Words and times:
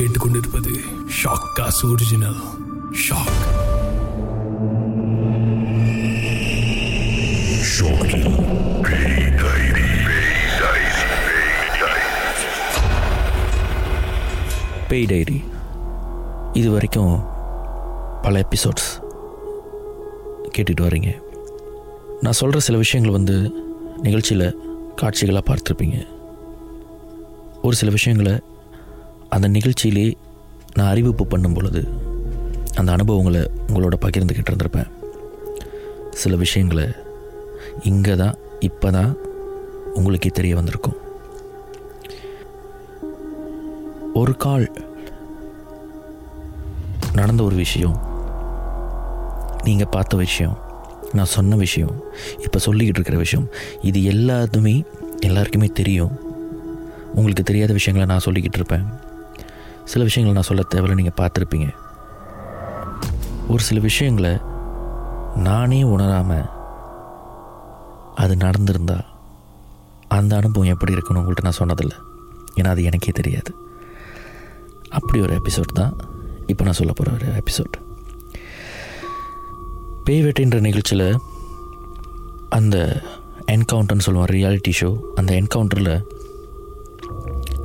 கேட்டுக்கொண்டிருப்பது 0.00 0.80
shock 1.22 1.48
cast 1.54 1.86
original 1.86 2.36
shock 3.08 3.40
பேய் 14.88 15.06
diary 15.06 15.44
இது 16.52 16.70
வரைக்கும் 16.70 17.24
பல 18.22 18.40
எபிசோட்ஸ் 18.40 18.90
கேட்டுட்டு 20.58 20.80
வரீங்க. 20.80 21.22
நான் 22.20 22.32
சொல்கிற 22.32 22.60
சில 22.60 22.78
விஷயங்கள் 22.78 23.14
வந்து 23.14 23.52
நிகழ்ச்சியில் 24.02 24.58
காட்சிகளாக 24.96 25.54
பார்த்துருப்பீங்க. 25.54 26.06
ஒரு 27.62 27.76
சில 27.76 27.90
விஷயங்களை 27.90 28.40
அந்த 29.34 29.46
நிகழ்ச்சியிலே 29.56 30.06
நான் 30.76 30.90
அறிவிப்பு 30.92 31.24
பண்ணும் 31.32 31.56
பொழுது 31.56 31.82
அந்த 32.80 32.90
அனுபவங்களை 32.96 33.42
உங்களோட 33.68 33.94
பகிர்ந்துக்கிட்டு 34.04 34.50
இருந்திருப்பேன். 34.50 34.90
சில 36.20 36.36
விஷயங்களை 36.44 36.86
இங்கே 37.90 38.14
தான் 38.22 38.38
இப்போ 38.68 38.88
தான் 38.96 39.12
உங்களுக்கே 39.98 40.30
தெரிய 40.38 40.54
வந்திருக்கும். 40.58 40.98
ஒரு 44.20 44.32
கால் 44.44 44.66
நடந்த 47.18 47.42
ஒரு 47.48 47.56
விஷயம் 47.64 47.96
நீங்கள் 49.68 49.92
பார்த்த 49.94 50.16
விஷயம் 50.26 50.56
நான் 51.18 51.34
சொன்ன 51.36 51.56
விஷயம் 51.64 51.94
இப்போ 52.44 52.58
சொல்லிக்கிட்டு 52.66 52.98
இருக்கிற 52.98 53.18
விஷயம் 53.24 53.46
இது 53.88 54.00
எல்லாத்துமே 54.14 54.74
எல்லாருக்குமே 55.28 55.68
தெரியும். 55.80 56.12
உங்களுக்கு 57.18 57.44
தெரியாத 57.48 57.72
விஷயங்களை 57.78 58.06
நான் 58.10 58.26
சொல்லிக்கிட்டு 58.26 58.58
இருப்பேன். 58.60 58.84
சில 59.90 60.04
விஷயங்கள் 60.08 60.36
நான் 60.36 60.48
சொல்ல 60.48 60.62
தேவையில்ல 60.72 60.98
நீங்கள் 60.98 61.18
பார்த்துருப்பீங்க. 61.20 61.68
ஒரு 63.52 63.62
சில 63.68 63.78
விஷயங்களை 63.86 64.32
நானே 65.46 65.80
உணராமல் 65.94 66.48
அது 68.22 68.34
நடந்திருந்தா 68.44 68.98
அந்த 70.16 70.32
அனுபவம் 70.40 70.72
எப்படி 70.74 70.94
இருக்குன்னு 70.94 71.20
உங்கள்கிட்ட 71.20 71.46
நான் 71.46 71.60
சொன்னதில்லை. 71.60 71.96
ஏன்னா 72.58 72.70
அது 72.74 72.86
எனக்கே 72.88 73.12
தெரியாது. 73.18 73.50
அப்படி 74.98 75.18
ஒரு 75.26 75.32
எபிசோட் 75.40 75.78
தான் 75.80 75.94
இப்போ 76.52 76.62
நான் 76.66 76.78
சொல்ல 76.80 76.92
போகிற 76.98 77.14
ஒரு 77.18 77.26
எபிசோட் 77.40 77.76
பேய் 80.06 80.22
வேட்டைன்ற 80.26 80.60
நிகழ்ச்சியில் 80.68 81.08
அந்த 82.58 82.76
என்கவுண்டர்னு 83.54 84.06
சொல்லுவோம் 84.06 84.30
ரியாலிட்டி 84.36 84.72
ஷோ 84.80 84.90
அந்த 85.20 85.30
என்கவுண்டரில் 85.40 85.94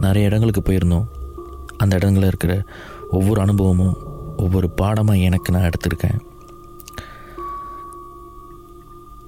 நிறைய 0.05 0.29
இடங்களுக்கு 0.29 0.63
போயிருந்தோம். 0.67 1.07
அந்த 1.77 1.95
இடங்களில் 1.95 2.27
இருக்கிற 2.27 2.63
ஒவ்வொரு 3.09 3.41
அனுபவமும் 3.41 3.97
ஒவ்வொரு 4.37 4.69
பாடமாக 4.69 5.17
எனக்கு 5.17 5.51
நான் 5.51 5.63
எடுத்திருக்கேன். 5.63 6.17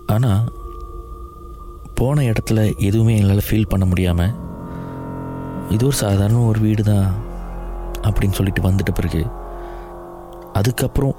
ஆனால் 0.09 0.49
போன 1.95 2.21
இடத்துல 2.21 2.77
எதுவுமே 2.77 3.17
என்னால் 3.17 3.47
ஃபீல் 3.49 3.69
பண்ண 3.69 3.85
முடியாமல் 3.85 4.35
இது 5.69 5.85
ஒரு 5.85 5.95
சாதாரண 5.95 6.39
ஒரு 6.39 6.59
வீடு 6.59 6.83
தான் 6.83 7.07
அப்படின்னு 8.03 8.31
சொல்லிட்டு 8.31 8.61
வந்துட்ட 8.61 8.91
பிறகு 8.91 9.25
அதுக்கப்புறம் 10.53 11.15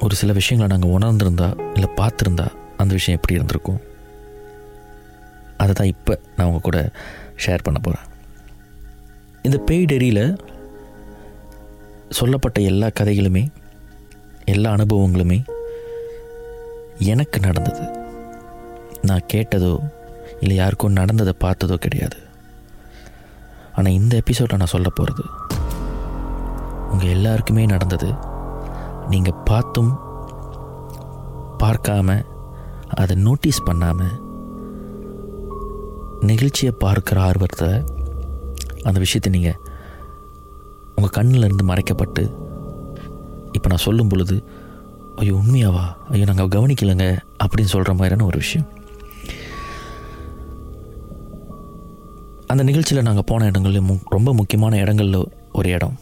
ஒரு 0.00 0.14
சில 0.14 0.32
விஷயங்களை 0.32 0.78
நாங்கள் 0.78 0.90
உணர்ந்திருந்தா 0.90 1.72
இல்லை 1.74 1.90
பார்த்துருந்தா 1.96 2.46
அந்த 2.76 2.94
விஷயம் 2.94 3.18
எப்படி 3.18 3.34
இருந்திருக்கும்? 3.34 3.80
அதை 5.56 5.72
தான் 5.72 5.86
இப்போ 5.86 6.20
நான் 6.36 6.46
உங்கள் 6.46 6.60
கூட 6.60 6.92
ஷேர் 7.46 7.62
பண்ண 7.62 7.78
போகிறேன் 7.78 8.06
இந்த 9.46 9.58
பேய் 9.58 9.88
டெரியில் 9.92 10.24
சொல்லப்பட்ட 12.18 12.58
எல்லா 12.70 12.88
கதைகளுமே 13.00 13.42
எல்லா 14.44 14.68
அனுபவங்களுமே 14.76 15.38
எனக்கு 17.12 17.38
நடந்தது. 17.40 17.84
நான் 19.08 19.28
கேட்டதோ 19.32 19.74
இல்லை 20.40 20.56
யாருக்கும் 20.56 20.98
நடந்ததை 21.00 21.34
பார்த்ததோ 21.44 21.76
கிடையாது. 21.84 22.18
ஆனால் 23.76 23.96
இந்த 24.00 24.14
எபிசோடை 24.16 24.56
நான் 24.58 24.74
சொல்ல 24.74 24.88
போகிறது 24.88 25.24
உங்கள் 26.92 27.14
எல்லாருக்குமே 27.16 27.64
நடந்தது. 27.66 28.10
நீங்கள் 29.12 29.42
பார்த்தும் 29.44 29.92
பார்க்காம 31.62 32.18
அதை 33.00 33.14
நோட்டீஸ் 33.26 33.66
பண்ணாமல் 33.68 34.16
நிகழ்ச்சியை 36.30 36.72
பார்க்குற 36.84 37.18
ஆர்வத்தை 37.28 37.70
அந்த 38.82 38.98
விஷயத்தை 38.98 39.32
நீங்கள் 39.32 39.58
உங்கள் 40.94 41.10
கண்ணில் 41.10 41.44
இருந்து 41.44 41.64
மறைக்கப்பட்டு 41.64 42.22
இப்போ 43.52 43.68
நான் 43.68 43.78
சொல்லும் 43.78 44.08
பொழுது 44.08 44.44
ஐயோ 45.16 45.34
உண்மையாவா? 45.34 45.96
ஐயோ 46.08 46.24
நாங்கள் 46.24 46.60
கவனிக்கலைங்க 46.60 47.18
அப்படின்னு 47.44 47.72
சொல்கிற 47.74 47.94
மாதிரியான 47.94 48.24
ஒரு 48.24 48.38
விஷயம். 48.38 48.68
அந்த 52.46 52.62
நிகழ்ச்சியில் 52.62 53.04
நாங்கள் 53.04 53.24
போன 53.26 53.44
இடங்களில் 53.44 53.80
மு 53.80 53.96
ரொம்ப 54.08 54.34
முக்கியமான 54.34 54.76
இடங்களில் 54.76 55.28
ஒரு 55.52 55.70
இடம். 55.70 55.98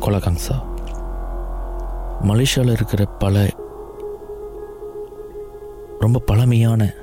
கொலகாங்ஸா 0.00 0.62
மலேசியாவில் 2.22 2.72
இருக்கிற 2.72 3.04
பல 3.04 3.48
ரொம்ப 5.98 6.18
பழமையான 6.18 6.94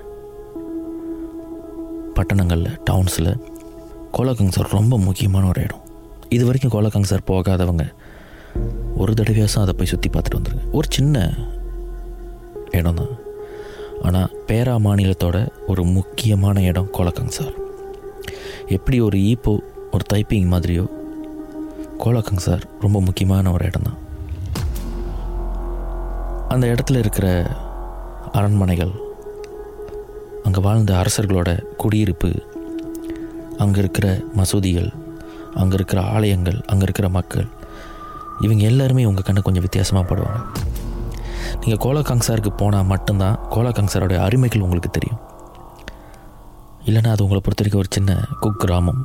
பட்டணங்களில் 2.13 2.79
டவுன்ஸில் 2.83 3.50
கோலகங்சார் 4.11 4.69
ரொம்ப 4.69 4.97
முக்கியமான 4.97 5.47
ஒரு 5.47 5.61
இடம். 5.61 5.83
இது 6.29 6.45
வரைக்கும் 6.45 6.71
கோலகங்சார் 6.71 7.27
போகாதவங்க 7.29 7.83
ஒரு 8.97 9.13
தடவையாசம் 9.13 9.61
அதை 9.61 9.73
போய் 9.77 9.87
சுற்றி 9.87 10.09
பார்த்துட்டு 10.09 10.39
வந்துருங்க. 10.39 10.71
ஒரு 10.71 10.87
சின்ன 10.89 11.17
இடம் 12.71 12.95
தான் 12.95 13.13
ஆனால் 14.01 14.31
பேரா 14.47 14.75
மாநிலத்தோட 14.83 15.37
ஒரு 15.67 15.83
முக்கியமான 15.83 16.61
இடம் 16.61 16.89
கோலகங்சார் 16.91 17.55
எப்படி 18.67 19.01
ஒரு 19.01 19.17
ஈப்போ 19.17 19.53
ஒரு 19.91 20.03
தைப்பிங் 20.13 20.51
மாதிரியோ 20.53 20.85
கோலகங்சார் 21.97 22.63
ரொம்ப 22.81 23.01
முக்கியமான 23.01 23.51
ஒரு 23.51 23.65
இடம் 23.65 23.81
தான் 23.81 23.99
அந்த 26.49 26.67
இடத்துல 26.67 26.97
இருக்கிற 26.97 27.27
அரண்மனைகள் 28.31 28.93
அங்கே 30.43 30.61
வாழ்ந்த 30.61 30.93
அரசர்களோட 30.93 31.49
குடியிருப்பு 31.77 32.29
அங்கே 33.63 33.79
இருக்கிற 33.83 34.07
மசூதிகள் 34.37 34.89
அங்கே 35.61 35.75
இருக்கிற 35.79 36.01
ஆலயங்கள் 36.15 36.59
அங்கே 36.71 36.85
இருக்கிற 36.87 37.07
மக்கள் 37.17 37.47
இவங்க 38.45 38.63
எல்லாருமே 38.69 39.03
உங்கள் 39.09 39.25
கண்ணு 39.27 39.41
கொஞ்சம் 39.47 39.65
வித்தியாசமாக 39.65 40.05
படுவாங்க. 40.09 40.39
நீங்கள் 41.61 41.81
கோலகாங்சாருக்கு 41.85 42.51
போனால் 42.61 42.89
மட்டும்தான் 42.91 43.39
கோலகாங்சாரோடைய 43.55 44.19
அருமைகள் 44.27 44.63
உங்களுக்கு 44.65 44.89
தெரியும். 44.89 45.21
இல்லைன்னா 46.87 47.11
அது 47.13 47.23
உங்களை 47.25 47.41
பொறுத்த 47.41 47.63
வரைக்கும் 47.63 47.81
ஒரு 47.83 47.91
சின்ன 47.97 48.11
குக் 48.43 48.61
கிராமம் 48.63 49.01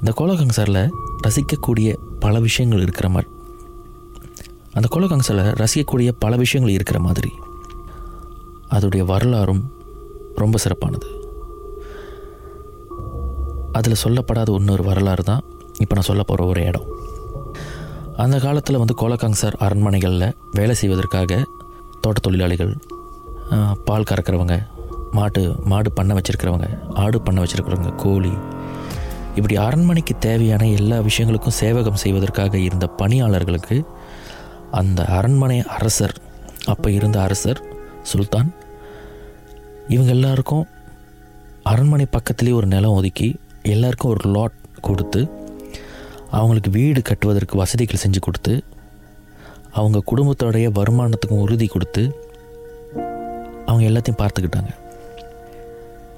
இந்த 0.00 0.12
கோலகங்சாரில் 0.20 0.82
ரசிக்கக்கூடிய 1.26 1.90
பல 2.24 2.40
விஷயங்கள் 2.46 2.84
இருக்கிற 2.86 3.08
மாதிரி 3.14 3.30
அந்த 4.78 4.86
கோலகங்சாரில் 4.94 5.54
ரசிக்கக்கூடிய 5.62 6.10
பல 6.24 6.36
விஷயங்கள் 6.36 6.76
இருக்கிற 6.76 6.98
மாதிரி 7.06 7.30
அதோடைய 8.76 9.02
வரலாறும் 9.12 9.62
ரொம்ப 10.42 10.58
சிறப்பானது. 10.64 11.08
அதில் 13.76 14.02
சொல்லப்படாத 14.04 14.50
இன்னொரு 14.52 14.82
வரலாறு 14.82 15.22
தான் 15.22 15.42
இப்போ 15.80 15.94
நான் 15.94 16.02
சொல்ல 16.02 16.22
போகிற 16.22 16.46
ஒரு 16.46 16.60
இடம். 16.64 16.86
அந்த 18.16 18.38
காலத்தில் 18.38 18.78
வந்து 18.78 18.94
கோலகாங்சார் 18.94 19.56
அரண்மனைகளில் 19.60 20.28
வேலை 20.52 20.74
செய்வதற்காக 20.74 21.32
தோட்ட 22.00 22.20
தொழிலாளிகள் 22.20 22.72
பால் 23.84 24.08
கறக்கிறவங்க 24.10 24.54
மாட்டு 25.12 25.42
மாடு 25.64 25.90
பண்ண 25.92 26.14
வச்சுருக்கிறவங்க 26.14 26.68
ஆடு 26.94 27.20
பண்ண 27.20 27.40
வச்சுருக்கிறவங்க 27.40 27.94
கோழி 27.96 28.32
இப்படி 29.36 29.56
அரண்மனைக்கு 29.56 30.18
தேவையான 30.18 30.66
எல்லா 30.70 30.98
விஷயங்களுக்கும் 31.00 31.58
சேவகம் 31.58 31.94
செய்வதற்காக 31.94 32.58
இருந்த 32.58 32.86
பணியாளர்களுக்கு 32.96 33.76
அந்த 34.70 35.04
அரண்மனை 35.10 35.58
அரசர் 35.68 36.14
அப்போ 36.66 36.90
இருந்த 36.90 37.20
அரசர் 37.20 37.60
சுல்தான் 38.02 38.48
இவங்க 39.88 40.10
எல்லாருக்கும் 40.10 40.64
அரண்மனை 41.64 42.06
பக்கத்துலேயே 42.12 42.54
ஒரு 42.54 42.66
நிலம் 42.66 42.92
ஒதுக்கி 42.92 43.28
எல்லாருக்கும் 43.66 44.10
ஒரு 44.10 44.30
லாட் 44.30 44.56
கொடுத்து 44.80 45.20
அவங்களுக்கு 46.30 46.70
வீடு 46.70 47.02
கட்டுவதற்கு 47.02 47.56
வசதிகள் 47.56 48.00
செஞ்சு 48.06 48.20
கொடுத்து 48.20 48.64
அவங்க 49.70 50.02
குடும்பத்தோடைய 50.06 50.66
வருமானத்துக்கும் 50.78 51.40
உறுதி 51.40 51.66
கொடுத்து 51.66 52.02
அவங்க 53.66 53.84
எல்லாத்தையும் 53.90 54.18
பார்த்துக்கிட்டாங்க. 54.18 54.72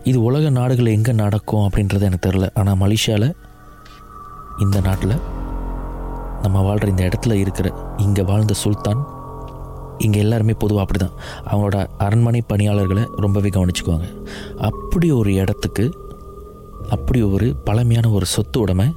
இது 0.04 0.22
உலக 0.22 0.50
நாடுகள் 0.50 0.86
எங்கே 0.86 1.12
நடக்கும் 1.12 1.68
அப்படின்றது 1.68 2.00
எனக்கு 2.00 2.28
தெரில 2.28 2.48
ஆனால் 2.54 2.78
மலேசியாவில் 2.78 3.30
இந்த 4.58 4.80
நாட்டில் 4.80 5.14
நம்ம 6.42 6.60
வாழ்கிற 6.60 6.90
இந்த 6.90 7.08
இடத்துல 7.08 7.32
இருக்கிற 7.32 7.74
இங்கே 7.96 8.22
வாழ்ந்த 8.22 8.54
சுல்தான் 8.54 9.00
இங்கே 9.98 10.18
எல்லாருமே 10.18 10.52
பொதுவாக 10.52 10.86
அப்படி 10.86 11.00
தான் 11.04 11.16
அவங்களோட 11.46 11.86
அரண்மனை 11.98 12.42
பணியாளர்களை 12.46 13.04
ரொம்பவே 13.16 13.48
கவனிச்சுக்குவாங்க. 13.48 14.08
அப்படி 14.56 15.10
ஒரு 15.10 15.34
இடத்துக்கு 15.34 16.07
அப்படி 16.88 17.22
ஒரு 17.22 17.56
பழமையான 17.56 18.10
ஒரு 18.10 18.26
சொத்து 18.26 18.60
உடைமை. 18.60 18.94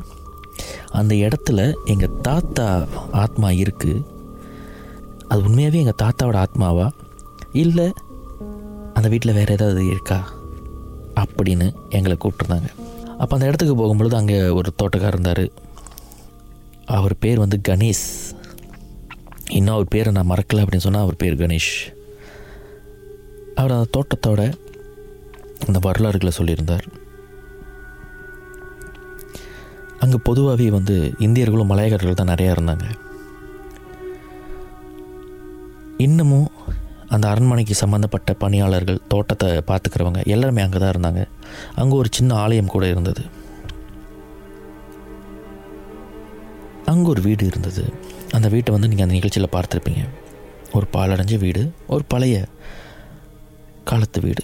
அந்த 0.91 1.15
இடத்துல 1.15 1.73
எங்கள் 1.85 2.21
தாத்தா 2.21 2.85
ஆத்மா 3.11 3.49
இருக்குது 3.49 4.03
அது 5.27 5.43
உண்மையாகவே 5.43 5.83
எங்கள் 5.83 6.01
தாத்தாவோட 6.03 6.45
ஆத்மாவா? 6.45 6.91
இல்லை 7.53 7.93
அந்த 8.93 9.09
வீட்டில் 9.09 9.33
வேறு 9.33 9.53
ஏதாவது 9.53 9.85
இருக்கா? 9.85 10.33
அப்படின்னு 11.15 11.73
எங்களை 11.89 12.17
கூப்பிட்ருந்தாங்க 12.17 12.69
அப்போ 13.17 13.33
அந்த 13.33 13.45
இடத்துக்கு 13.45 13.75
போகும்பொழுது 13.75 14.15
அங்கே 14.15 14.47
ஒரு 14.49 14.73
தோட்டக்காரர் 14.83 15.07
இருந்தார். 15.07 15.49
அவர் 16.85 17.17
பேர் 17.19 17.37
வந்து 17.37 17.61
கணேஷ். 17.69 18.35
இன்னும் 19.49 19.73
அவர் 19.73 19.87
பேரை 19.87 20.13
நான் 20.13 20.29
மறக்கலை 20.29 20.55
அப்படின்னு 20.55 20.77
சொன்னால் 20.77 21.01
அவர் 21.01 21.15
பேர் 21.15 21.37
கணேஷ். 21.37 21.93
அவர் 23.55 23.71
அந்த 23.71 23.87
தோட்டத்தோட 23.97 24.53
அந்த 25.67 25.79
வரலாறுகளை 25.81 26.33
சொல்லியிருந்தார். 26.37 26.85
அங்கே 30.01 30.17
பொதுவாகவே 30.27 30.67
வந்து 30.77 30.95
இந்தியர்களும் 31.25 31.71
மலையகர்கள் 31.71 32.19
தான் 32.19 32.31
நிறையா 32.33 32.53
இருந்தாங்க. 32.55 32.85
இன்னமும் 36.05 36.49
அந்த 37.15 37.25
அரண்மனைக்கு 37.31 37.75
சம்மந்தப்பட்ட 37.81 38.31
பணியாளர்கள் 38.43 38.99
தோட்டத்தை 39.11 39.47
பார்த்துக்கிறவங்க 39.69 40.21
எல்லாருமே 40.33 40.61
அங்கே 40.65 40.79
தான் 40.83 40.93
இருந்தாங்க. 40.93 41.23
அங்கே 41.81 41.95
ஒரு 42.01 42.09
சின்ன 42.17 42.35
ஆலயம் 42.43 42.73
கூட 42.75 42.85
இருந்தது. 42.93 43.23
அங்கே 46.91 47.07
ஒரு 47.13 47.21
வீடு 47.27 47.43
இருந்தது. 47.51 47.83
அந்த 48.37 48.47
வீட்டை 48.53 48.71
வந்து 48.75 48.89
நீங்கள் 48.91 49.07
அந்த 49.07 49.17
நிகழ்ச்சியில் 49.19 49.53
பார்த்துருப்பீங்க. 49.55 50.03
ஒரு 50.77 50.87
பாலடைஞ்ச 50.95 51.35
வீடு 51.45 51.61
ஒரு 51.93 52.03
பழைய 52.13 52.35
காலத்து 53.91 54.19
வீடு. 54.27 54.43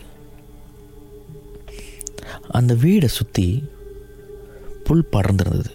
அந்த 2.59 2.73
வீடை 2.83 3.09
சுற்றி 3.17 3.47
புல் 4.87 5.07
படர்ந்திருந்தது. 5.11 5.71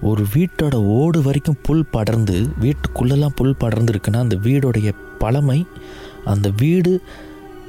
ஒரு 0.00 0.26
வீட்டோட 0.34 0.74
ஓடு 0.74 1.22
வரைக்கும் 1.22 1.60
புல் 1.62 1.86
படர்ந்து 1.90 2.36
வீட்டுக்குள்ளெல்லாம் 2.60 3.34
புல் 3.34 3.56
படர்ந்து 3.56 3.92
இருக்குன்னா 3.92 4.16
அந்த 4.16 4.36
வீடுடைய 4.36 4.92
பழமை 5.18 5.66
அந்த 6.24 6.50
வீடு 6.56 6.92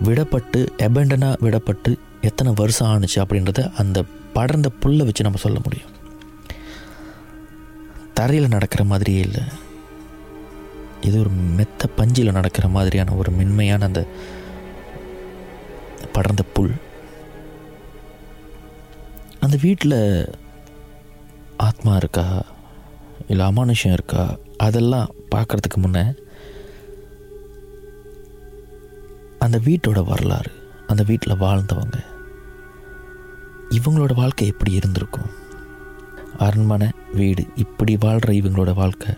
விடப்பட்டு 0.03 0.62
எபண்டனாக 0.77 1.36
விடப்பட்டு 1.42 1.92
எத்தனை 2.21 2.53
வருஷம் 2.56 2.92
ஆணுச்சு 2.94 3.15
அப்படின்றத 3.15 3.74
அந்த 3.74 4.03
படர்ந்த 4.33 4.69
புல்லை 4.80 5.06
வச்சு 5.06 5.24
நம்ம 5.24 5.39
சொல்ல 5.39 5.59
முடியும். 5.63 5.91
தரையில் 8.13 8.48
நடக்கிற 8.48 8.83
மாதிரியே 8.83 9.19
இல்லை. 9.19 9.41
இது 11.01 11.19
ஒரு 11.19 11.30
மெத்த 11.30 11.88
பஞ்சில் 11.88 12.31
நடக்கிற 12.31 12.68
மாதிரியான 12.68 13.13
ஒரு 13.13 13.31
மென்மையான 13.31 13.86
அந்த 13.86 14.01
படர்ந்த 16.12 16.44
புல். 16.53 16.75
அந்த 19.45 19.57
வீட்டில் 19.62 20.00
ஆத்மா 21.57 21.95
இருக்கா? 21.95 22.25
இல்லை 23.27 23.44
அமானுஷம் 23.45 23.95
இருக்கா? 23.97 24.24
அதெல்லாம் 24.57 25.12
பார்க்குறதுக்கு 25.36 25.77
முன்னே 25.77 26.03
அந்த 29.39 29.57
வீட்டோட 29.57 30.03
வரலாறு 30.06 30.51
அந்த 30.88 31.03
வீட்டில் 31.03 31.42
வாழ்ந்தவங்க 31.44 31.97
இவங்களோட 33.69 34.13
வாழ்க்கை 34.15 34.47
எப்படி 34.47 34.71
இருந்திருக்கும்? 34.71 35.30
அரண்மனை 36.38 36.89
வீடு 37.13 37.45
இப்படி 37.56 37.95
வாழ்கிற 38.00 38.33
இவங்களோட 38.33 38.74
வாழ்க்கை 38.74 39.13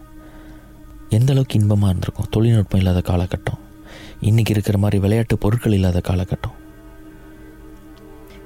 எந்த 1.09 1.31
அளவுக்கு 1.31 1.59
இன்பமாக 1.59 1.89
இருந்திருக்கும்? 1.89 2.31
தொழில்நுட்பம் 2.31 2.79
இல்லாத 2.79 3.01
காலகட்டம் 3.11 3.63
இன்றைக்கி 4.21 4.55
இருக்கிற 4.55 4.77
மாதிரி 4.77 5.01
விளையாட்டு 5.01 5.37
பொருட்கள் 5.37 5.73
இல்லாத 5.73 6.01
காலகட்டம் 6.09 6.56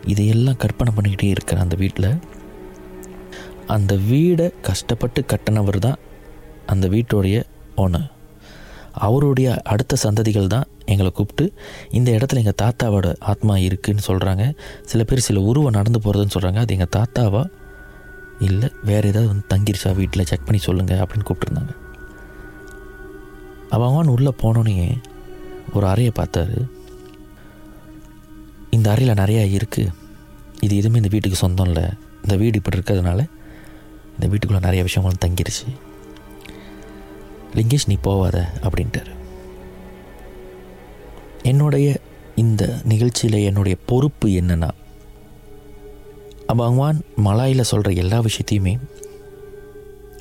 இதையெல்லாம் 0.06 0.58
கற்பனை 0.58 0.94
பண்ணிக்கிட்டே 0.96 1.24
இருக்கிற 1.24 1.62
அந்த 1.62 1.76
வீட்டில் 1.76 2.20
அந்த 3.68 3.96
வீடை 3.96 4.54
கஷ்டப்பட்டு 4.62 5.26
கட்டினவர் 5.26 5.78
தான் 5.78 6.00
அந்த 6.66 6.88
வீட்டோடைய 6.88 7.44
ஓனர் 7.78 8.10
அவருடைய 8.92 9.62
அடுத்த 9.64 9.96
சந்ததிகள் 9.96 10.48
தான் 10.48 10.68
எங்களை 10.86 11.12
கூப்பிட்டு 11.12 11.54
இந்த 11.90 12.12
இடத்துல 12.12 12.38
எங்கள் 12.38 12.62
தாத்தாவோட 12.62 13.16
ஆத்மா 13.20 13.58
இருக்குதுன்னு 13.58 14.08
சொல்கிறாங்க 14.08 14.58
சில 14.86 15.04
பேர் 15.04 15.20
சில 15.20 15.42
உருவம் 15.42 15.72
நடந்து 15.72 16.00
போகிறதுன்னு 16.00 16.36
சொல்கிறாங்க 16.36 16.56
அது 16.56 16.74
எங்கள் 16.74 16.94
தாத்தாவா? 16.96 17.46
இல்லை 18.40 18.70
வேறு 18.84 19.08
ஏதாவது 19.08 19.28
வந்து 19.28 19.56
தங்கிருச்சா? 19.56 19.96
வீட்டில் 19.96 20.26
செக் 20.26 20.46
பண்ணி 20.46 20.58
சொல்லுங்கள் 20.58 20.98
அப்படின்னு 20.98 21.28
கூப்பிட்டுருந்தாங்க. 21.30 21.76
அவன் 23.70 24.08
உள்ளே 24.08 24.34
போனோன்னே 24.44 25.02
ஒரு 25.74 25.88
அறையை 25.88 26.12
பார்த்தாரு. 26.16 26.68
இந்த 28.72 28.88
அறையில் 28.92 29.20
நிறையா 29.22 29.44
இருக்குது 29.58 29.94
இது 30.60 30.74
எதுவுமே 30.76 30.98
இந்த 30.98 31.10
வீட்டுக்கு 31.12 31.38
சொந்தம் 31.38 31.66
இல்லை. 31.66 31.86
இந்த 32.24 32.36
வீடு 32.42 32.58
இப்படி 32.58 32.78
இருக்கிறதுனால 32.78 33.20
இந்த 34.14 34.28
வீட்டுக்குள்ளே 34.28 34.64
நிறைய 34.64 34.84
விஷயங்களும் 34.84 35.24
தங்கிருச்சு. 35.26 35.68
லிங்கேஷ் 37.56 37.88
நீ 37.88 37.98
போவாத 38.04 38.44
அப்படின்ட்டார். 38.62 39.12
என்னுடைய 41.44 42.00
இந்த 42.36 42.64
நிகழ்ச்சியில் 42.84 43.46
என்னுடைய 43.46 43.78
பொறுப்பு 43.86 44.28
என்னென்னா 44.28 44.70
பகவான் 46.48 47.02
மலாயில் 47.16 47.70
சொல்கிற 47.72 47.92
எல்லா 48.02 48.18
விஷயத்தையுமே 48.20 48.74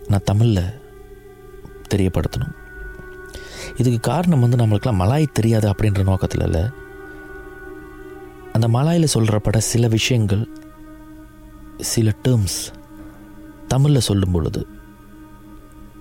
நான் 0.09 0.29
தமிழில் 0.31 0.81
தெரியப்படுத்தணும். 1.95 2.55
இதுக்கு 3.77 4.01
காரணம் 4.01 4.41
வந்து 4.41 4.57
நம்மளுக்கெல்லாம் 4.57 5.01
மலாய் 5.03 5.27
தெரியாது 5.33 5.67
அப்படின்ற 5.71 6.03
நோக்கத்தில் 6.03 6.43
இல்லை. 6.43 6.65
அந்த 8.53 8.69
மலாயில் 8.69 9.15
சொல்கிறப்பட 9.15 9.59
சில 9.59 9.89
விஷயங்கள் 9.89 10.49
சில 11.79 12.13
டேர்ம்ஸ் 12.29 12.61
தமிழில் 13.69 14.01
சொல்லும் 14.01 14.31
பொழுது 14.31 14.67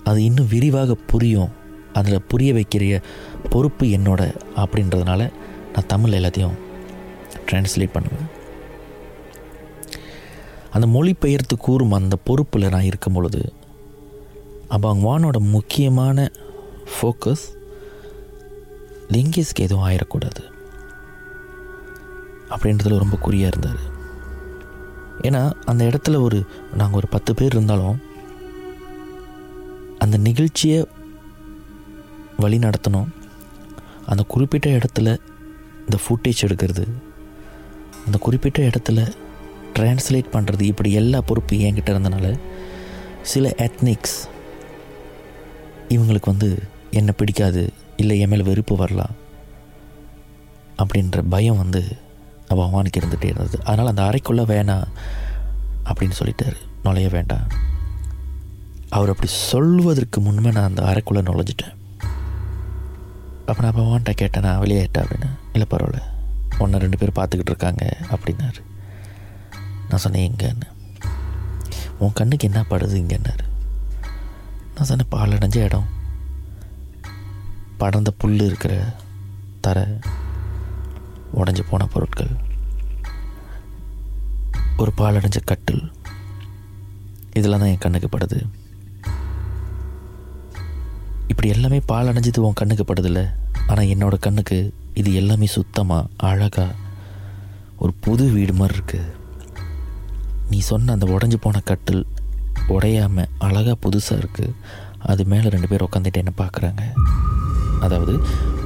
அது 0.04 0.24
இன்னும் 0.24 0.48
விரிவாக 0.48 0.94
புரியும். 0.94 1.50
அதில் 1.92 2.26
புரிய 2.28 2.52
வைக்கிற 2.52 3.02
பொறுப்பு 3.50 3.86
என்னோட 3.86 4.22
அப்படின்றதுனால 4.56 5.30
நான் 5.72 5.86
தமிழ் 5.86 6.12
எல்லாத்தையும் 6.12 6.58
ட்ரான்ஸ்லேட் 7.46 7.92
பண்ணுவேன். 7.92 8.28
அந்த 10.70 10.86
மொழிபெயர்த்து 10.86 11.56
கூறும் 11.56 11.92
அந்த 11.92 12.16
பொறுப்பில் 12.16 12.68
நான் 12.68 12.82
இருக்கும் 12.82 13.12
பொழுது 13.12 13.52
அப்போ 14.68 14.88
அவங்க 14.88 15.04
வானோட 15.08 15.38
முக்கியமான 15.38 16.30
ஃபோக்கஸ் 16.92 17.44
லிங்கிஸ்க்கு 19.08 19.60
எதுவும் 19.60 19.88
ஆயிடக்கூடாது 19.88 20.42
அப்படின்றதுல 22.50 22.98
ரொம்ப 22.98 23.16
குறியாக 23.16 23.50
இருந்தார். 23.52 23.82
ஏன்னா 25.22 25.52
அந்த 25.64 25.84
இடத்துல 25.84 26.20
ஒரு 26.20 26.46
நாங்கள் 26.74 26.96
ஒரு 26.96 27.08
பத்து 27.08 27.34
பேர் 27.34 27.54
இருந்தாலும் 27.54 27.98
அந்த 29.98 30.16
நிகழ்ச்சியை 30.16 30.88
வழி 32.36 32.58
நடத்தணும். 32.58 33.08
அந்த 34.06 34.22
குறிப்பிட்ட 34.22 34.68
இடத்துல 34.70 35.08
இந்த 35.80 35.96
ஃபுட்டேஜ் 36.02 36.44
எடுக்கிறது 36.46 36.84
அந்த 38.06 38.18
குறிப்பிட்ட 38.18 38.60
இடத்துல 38.62 39.00
டிரான்ஸ்லேட் 39.74 40.32
பண்ணுறது 40.32 40.60
இப்படி 40.60 40.92
எல்லா 40.92 41.20
பொறுப்பு 41.20 41.56
என்கிட்ட 41.56 41.90
இருந்தனால 41.94 42.38
சில 43.22 43.48
எத்னிக்ஸ் 43.56 44.18
இவங்களுக்கு 45.88 46.30
வந்து 46.32 46.58
என்னை 46.90 47.14
பிடிக்காது 47.16 47.72
இல்லை 47.96 48.18
என் 48.18 48.28
மேலே 48.28 48.42
வெறுப்பு 48.42 48.76
வரலாம் 48.76 49.14
அப்படின்ற 50.78 51.22
பயம் 51.28 51.56
வந்து 51.56 51.82
அவள் 52.50 52.66
அவனுக்கு 52.66 53.00
இருந்துகிட்டே 53.00 53.24
இருந்தது. 53.24 53.64
அதனால் 53.64 53.86
அந்த 53.86 54.02
அறைக்குள்ளே 54.02 54.44
வேணாம் 54.50 54.84
அப்படின்னு 55.84 56.12
சொல்லிட்டாரு. 56.18 56.56
நுழைய 56.82 57.08
வேண்டாம். 57.08 57.46
அவர் 58.88 59.08
அப்படி 59.08 59.28
சொல்வதற்கு 59.30 60.20
முன்பே 60.20 60.50
நான் 60.50 60.64
அந்த 60.64 60.82
அறைக்குள்ளே 60.82 61.20
நுழைஞ்சிட்டேன். 61.20 61.74
அப்போ 63.46 63.62
நான் 63.62 63.74
பகவான்கிட்ட 63.74 64.10
கேட்டேன் 64.10 64.42
நான் 64.42 64.60
வெளியேட்டேன் 64.60 64.98
அப்படின்னு. 64.98 65.30
இல்லை 65.52 65.68
பரவாயில்ல. 65.70 66.02
ஒன்று 66.58 66.78
ரெண்டு 66.78 66.98
பேர் 66.98 67.12
பார்த்துக்கிட்டு 67.14 67.46
இருக்காங்க 67.46 67.96
அப்படின்னாரு. 68.10 68.62
நான் 69.88 69.98
சொன்னேன் 69.98 70.32
எங்கன்னு? 70.32 70.68
உன் 71.98 72.12
கண்ணுக்கு 72.12 72.46
என்ன 72.46 72.64
படுது? 72.70 72.98
இங்கேன்னாரு. 73.02 73.46
நான் 74.74 74.84
சொன்னேன் 74.84 75.08
பாலடைஞ்ச 75.10 75.56
இடம். 75.56 75.86
படர்ந்த 77.76 78.10
புல் 78.18 78.40
இருக்கிற 78.40 78.96
தரை. 79.60 79.84
உடஞ்சி 81.38 81.62
போன 81.70 81.86
பொருட்கள். 81.94 82.32
ஒரு 84.82 84.92
பாலடைஞ்ச 84.98 85.38
கட்டில். 85.50 85.82
இதெல்லாம் 87.38 87.62
தான் 87.62 87.72
என் 87.72 87.84
கண்ணுக்கு 87.84 88.08
படுது. 88.12 88.38
இப்படி 91.30 91.48
எல்லாமே 91.54 91.78
பால் 91.90 92.10
அடைஞ்சது 92.10 92.46
உன் 92.46 92.60
கண்ணுக்கு 92.60 92.84
படுதில்ல? 92.88 93.22
ஆனால் 93.70 93.90
என்னோட 93.94 94.14
கண்ணுக்கு 94.26 94.58
இது 95.00 95.10
எல்லாமே 95.20 95.46
சுத்தமாக 95.56 96.08
அழகாக 96.28 96.76
ஒரு 97.82 97.92
புது 98.04 98.24
வீடு 98.36 98.54
மாதிரி 98.60 98.76
இருக்குது 98.78 99.18
நீ 100.50 100.58
சொன்ன 100.70 100.92
அந்த 100.96 101.06
உடஞ்சி 101.16 101.38
போன 101.44 101.60
கட்டில் 101.70 102.02
உடையாமல் 102.74 103.30
அழகாக 103.46 103.76
புதுசாக 103.84 104.20
இருக்குது 104.22 104.56
அது 105.10 105.22
மேலே 105.32 105.52
ரெண்டு 105.54 105.68
பேர் 105.70 105.86
உட்காந்துட்டு 105.86 106.22
என்ன 106.22 106.32
பார்க்குறாங்க 106.42 106.82
அதாவது 107.86 108.14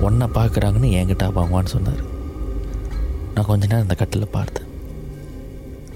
ஒன்றை 0.06 0.28
பார்க்குறாங்கன்னு 0.38 0.94
என்கிட்ட 1.00 1.26
வாங்குவான்னு 1.38 1.74
சொன்னார். 1.76 2.02
நான் 3.34 3.46
கொஞ்ச 3.46 3.64
நேரம் 3.66 3.84
அந்த 3.86 3.94
கட்டில் 3.94 4.32
பார்த்தேன். 4.36 4.68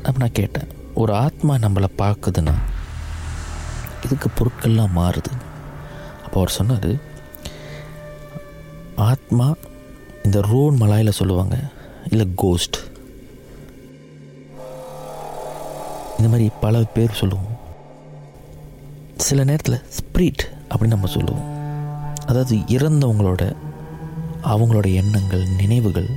அப்போ 0.06 0.18
நான் 0.18 0.38
கேட்டேன் 0.38 0.68
ஒரு 0.94 1.12
ஆத்மா 1.24 1.54
நம்மளை 1.54 1.88
பார்க்குதுன்னா 2.02 2.54
இதுக்கு 4.04 4.28
பொருட்கள்லாம் 4.38 4.96
மாறுது. 4.98 5.32
அப்போ 6.24 6.36
அவர் 6.40 6.56
சொன்னார் 6.58 6.90
ஆத்மா 9.10 9.46
இந்த 10.22 10.38
ரோன் 10.50 10.76
மலாயில் 10.76 11.18
சொல்லுவாங்க 11.20 11.56
இல்லை 12.10 12.26
கோஸ்ட் 12.34 12.78
இந்த 16.16 16.28
மாதிரி 16.30 16.46
பல 16.60 16.82
பேர் 16.94 17.18
சொல்லுவோம். 17.20 17.52
சில 19.26 19.44
நேரத்தில் 19.44 19.82
ஸ்பிரிட் 19.98 20.42
அப்படின்னு 20.70 20.94
நம்ம 20.94 21.10
சொல்லுவோம். 21.16 21.46
அதாவது 22.26 22.56
இறந்தவங்களோட 22.76 23.42
அவங்களோட 24.52 24.88
எண்ணங்கள் 25.02 25.44
நினைவுகள் 25.60 26.10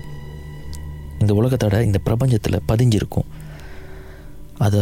இந்த 1.21 1.33
உலகத்தோட 1.39 1.75
இந்த 1.87 1.99
பிரபஞ்சத்தில் 2.07 2.65
பதிஞ்சிருக்கும். 2.71 3.29
அதை 4.65 4.81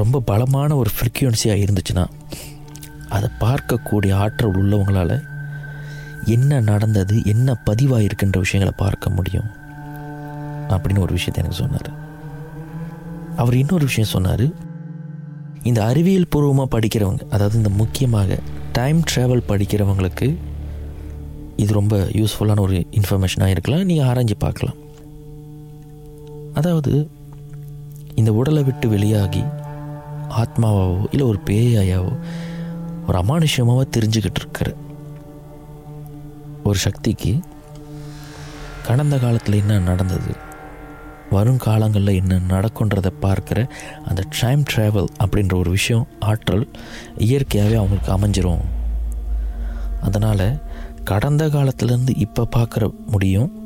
ரொம்ப 0.00 0.20
பலமான 0.30 0.76
ஒரு 0.76 0.90
ஃப்ரீக்குவன்சியாக 0.96 1.62
இருந்துச்சுன்னா 1.64 2.04
அதை 3.14 3.28
பார்க்கக்கூடிய 3.44 4.12
ஆற்றல் 4.24 4.58
உள்ளவங்களால் 4.60 5.14
என்ன 6.34 6.60
நடந்தது 6.70 7.14
என்ன 7.32 7.54
பதிவாக 7.68 8.06
இருக்கின்ற 8.08 8.38
விஷயங்களை 8.44 8.74
பார்க்க 8.84 9.16
முடியும். 9.16 9.48
அப்படின்னு 10.74 11.04
ஒரு 11.06 11.14
விஷயத்தை 11.18 11.40
எனக்கு 11.42 11.60
சொன்னார். 11.62 11.90
அவர் 13.36 13.56
இன்னொரு 13.62 13.84
விஷயம் 13.90 14.12
சொன்னார். 14.14 14.46
இந்த 15.62 15.80
அறிவியல் 15.84 16.30
பூர்வமாக 16.34 16.68
படிக்கிறவங்க 16.74 17.24
அதாவது 17.30 17.56
இந்த 17.62 17.72
முக்கியமாக 17.80 18.38
டைம் 18.78 19.00
ட்ராவல் 19.10 19.48
படிக்கிறவங்களுக்கு 19.48 20.28
இது 21.62 21.72
ரொம்ப 21.78 21.96
யூஸ்ஃபுல்லான 22.18 22.64
ஒரு 22.66 22.76
இன்ஃபர்மேஷனாக 22.98 23.54
இருக்கலாம். 23.54 23.84
நீங்கள் 23.90 24.08
ஆராய்ஞ்சு 24.10 24.36
பார்க்கலாம். 24.46 24.78
அதாவது 26.52 27.10
இந்த 28.14 28.32
உடலை 28.32 28.62
விட்டு 28.62 28.88
வெளியாகி 28.88 29.42
ஆத்மாவாவோ 30.28 31.06
இல்லை 31.10 31.26
ஒரு 31.26 31.38
பேயாயாவோ 31.44 32.18
ஒரு 33.06 33.18
அமானுஷ்யமாவோ 33.18 33.82
தெரிஞ்சுக்கிட்டு 33.96 34.40
இருக்கிற 34.40 34.74
ஒரு 36.64 36.78
சக்திக்கு 36.78 37.38
கடந்த 38.82 39.18
காலத்தில் 39.18 39.54
என்ன 39.54 39.78
நடந்தது 39.78 40.48
வருங்காலங்களில் 41.30 42.14
என்ன 42.14 42.36
நடக்குன்றதை 42.48 43.12
பார்க்குற 43.20 43.70
அந்த 44.04 44.22
டைம் 44.40 44.62
ட்ராவல் 44.74 45.06
அப்படின்ற 45.24 45.54
ஒரு 45.54 45.70
விஷயம் 45.70 46.06
ஆற்றல் 46.20 46.68
இயற்கையாகவே 47.18 47.76
அவங்களுக்கு 47.76 48.12
அமைஞ்சிரும். 48.12 48.64
அதனால் 50.00 50.62
கடந்த 51.04 51.46
காலத்துலேருந்து 51.46 52.16
இப்போ 52.16 52.48
பார்க்குற 52.56 52.90
முடியும். 53.06 53.59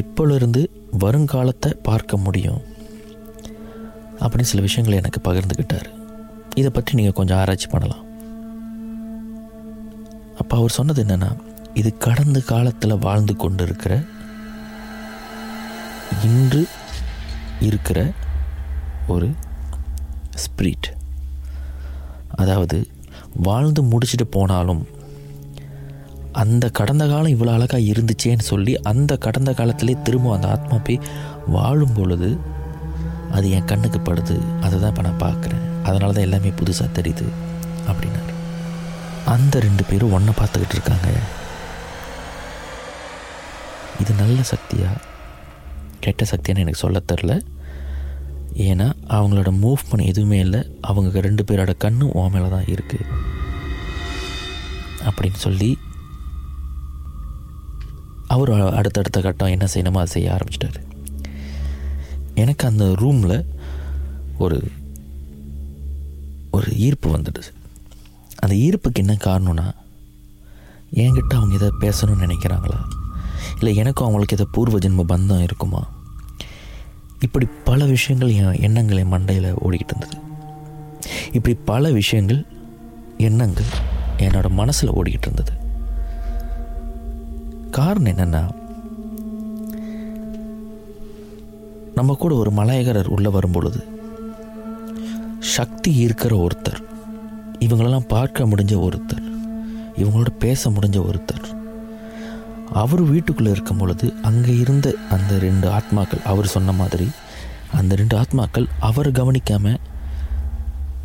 இப்பொழுது 0.00 0.60
வருங்காலத்தை 0.98 1.70
பார்க்க 1.88 2.16
முடியும். 2.16 2.62
அப்படின்னு 4.20 4.50
சில 4.50 4.62
விஷயங்களை 4.66 4.96
எனக்கு 5.02 5.20
பகிர்ந்துக்கிட்டார் 5.26 5.88
இதை 6.54 6.70
பற்றி 6.70 6.96
நீங்கள் 6.98 7.18
கொஞ்சம் 7.18 7.38
ஆராய்ச்சி 7.38 7.68
பண்ணலாம். 7.68 8.04
அப்போ 10.40 10.56
அவர் 10.56 10.76
சொன்னது 10.78 11.04
என்னென்னா 11.04 11.30
இது 11.74 11.90
கடந்த 12.06 12.38
காலத்தில் 12.40 13.02
வாழ்ந்து 13.06 13.36
கொண்டு 13.36 13.62
இருக்கிற 13.64 13.92
இன்று 16.24 16.62
இருக்கிற 17.68 17.98
ஒரு 19.14 19.28
ஸ்பிரிட் 20.42 20.88
அதாவது 22.42 22.78
வாழ்ந்து 23.48 23.82
முடிச்சுட்டு 23.82 24.26
போனாலும் 24.30 24.82
அந்த 26.32 26.68
கடந்த 26.68 27.04
காலம் 27.08 27.34
இவ்வளோ 27.34 27.52
அழகாக 27.52 27.82
இருந்துச்சேன்னு 27.82 28.44
சொல்லி 28.52 28.80
அந்த 28.90 29.16
கடந்த 29.16 29.54
காலத்திலே 29.54 29.96
திரும்ப 30.02 30.34
அந்த 30.34 30.48
ஆத்மா 30.48 30.76
போய் 30.76 31.04
வாழும் 31.46 31.94
பொழுது 31.94 32.38
அது 33.36 33.50
என் 33.50 33.64
கண்ணுக்கு 33.64 33.98
படுது. 33.98 34.36
அதை 34.60 34.80
தான் 34.80 34.90
இப்போ 34.90 35.02
நான் 35.02 35.22
பார்க்குறேன். 35.26 35.62
அதனால 35.82 36.12
தான் 36.12 36.26
எல்லாமே 36.28 36.48
புதுசாக 36.48 36.96
தெரியுது 36.98 37.26
அப்படின்னாரு. 37.90 38.32
அந்த 39.24 39.60
ரெண்டு 39.60 39.84
பேரும் 39.84 40.12
ஒன்றை 40.12 40.34
பார்த்துக்கிட்டு 40.40 40.76
இருக்காங்க. 40.78 41.08
இது 44.00 44.12
நல்ல 44.14 44.40
சக்தியா? 44.50 44.90
கெட்ட 46.00 46.24
சக்தியான்னு 46.30 46.64
எனக்கு 46.64 46.84
சொல்ல 46.84 47.02
தெரில 47.12 47.32
ஏன்னா 48.68 48.86
அவங்களோட 49.08 49.50
மூவ்மெண்ட் 49.64 50.08
எதுவுமே 50.12 50.38
இல்லை. 50.38 50.78
அவங்க 50.80 51.20
ரெண்டு 51.20 51.44
பேரோட 51.48 51.74
கண்ணும் 51.76 52.12
ஓமையில் 52.12 52.30
மேலே 52.30 52.48
தான் 52.48 52.70
இருக்குது 52.74 53.08
அப்படின்னு 55.08 55.40
சொல்லி 55.46 55.78
அவர் 58.32 58.50
அடுத்தடுத்த 58.74 59.20
கட்டம் 59.20 59.48
என்ன 59.48 59.66
செய்யணுமோ 59.74 60.00
அதை 60.02 60.06
செய்ய 60.06 60.28
ஆரம்பிச்சிட்டாரு. 60.30 60.80
எனக்கு 62.34 62.66
அந்த 62.66 62.94
ரூமில் 62.94 63.44
ஒரு 64.38 64.58
ஒரு 66.50 66.76
ஈர்ப்பு 66.76 67.08
வந்துடுது 67.18 67.50
அந்த 68.38 68.54
ஈர்ப்புக்கு 68.54 68.94
என்ன 68.94 69.12
காரணம்னா 69.12 69.66
என்கிட்ட 70.94 71.34
அவங்க 71.34 71.54
எதை 71.54 71.70
பேசணும்னு 71.80 72.24
நினைக்கிறாங்களா? 72.24 72.80
இல்லை 73.58 73.76
எனக்கும் 73.76 74.06
அவங்களுக்கு 74.06 74.36
எதை 74.36 74.48
பூர்வ 74.52 74.78
ஜென்ம 74.78 75.06
பந்தம் 75.08 75.42
இருக்குமா? 75.42 75.82
இப்படி 77.20 77.46
பல 77.64 77.84
விஷயங்கள் 77.84 78.32
என் 78.32 78.60
எண்ணங்கள் 78.60 78.96
என் 78.96 79.12
மண்டையில் 79.12 79.54
ஓடிக்கிட்டு 79.68 79.94
இருந்தது. 79.94 80.16
இப்படி 81.32 81.54
பல 81.64 81.90
விஷயங்கள் 81.90 82.46
எண்ணங்கள் 83.18 83.70
என்னோடய 84.18 84.48
மனசில் 84.48 84.92
ஓடிக்கிட்டு 84.92 85.28
இருந்தது. 85.30 85.61
காரணம் 87.72 88.10
என்னென்னா 88.12 88.42
நம்ம 91.94 92.14
கூட 92.14 92.34
ஒரு 92.34 92.50
மலையகரர் 92.50 93.06
உள்ளே 93.06 93.28
வரும் 93.28 93.52
பொழுது 93.52 93.80
சக்தி 95.56 95.94
இருக்கிற 95.94 96.36
ஒருத்தர் 96.36 96.80
இவங்களெல்லாம் 97.58 98.08
பார்க்க 98.08 98.46
முடிஞ்ச 98.46 98.74
ஒருத்தர் 98.80 99.26
இவங்களோட 99.96 100.28
பேச 100.38 100.70
முடிஞ்ச 100.70 100.98
ஒருத்தர் 101.06 101.46
அவர் 102.72 103.02
வீட்டுக்குள்ளே 103.02 103.50
இருக்கும் 103.50 103.76
பொழுது 103.76 104.12
அங்கே 104.22 104.58
இருந்த 104.58 104.94
அந்த 105.10 105.38
ரெண்டு 105.38 105.68
ஆத்மாக்கள் 105.68 106.22
அவர் 106.24 106.46
சொன்ன 106.46 106.72
மாதிரி 106.72 107.08
அந்த 107.72 107.94
ரெண்டு 107.94 108.16
ஆத்மாக்கள் 108.16 108.66
அவர் 108.80 109.10
கவனிக்காமல் 109.10 109.80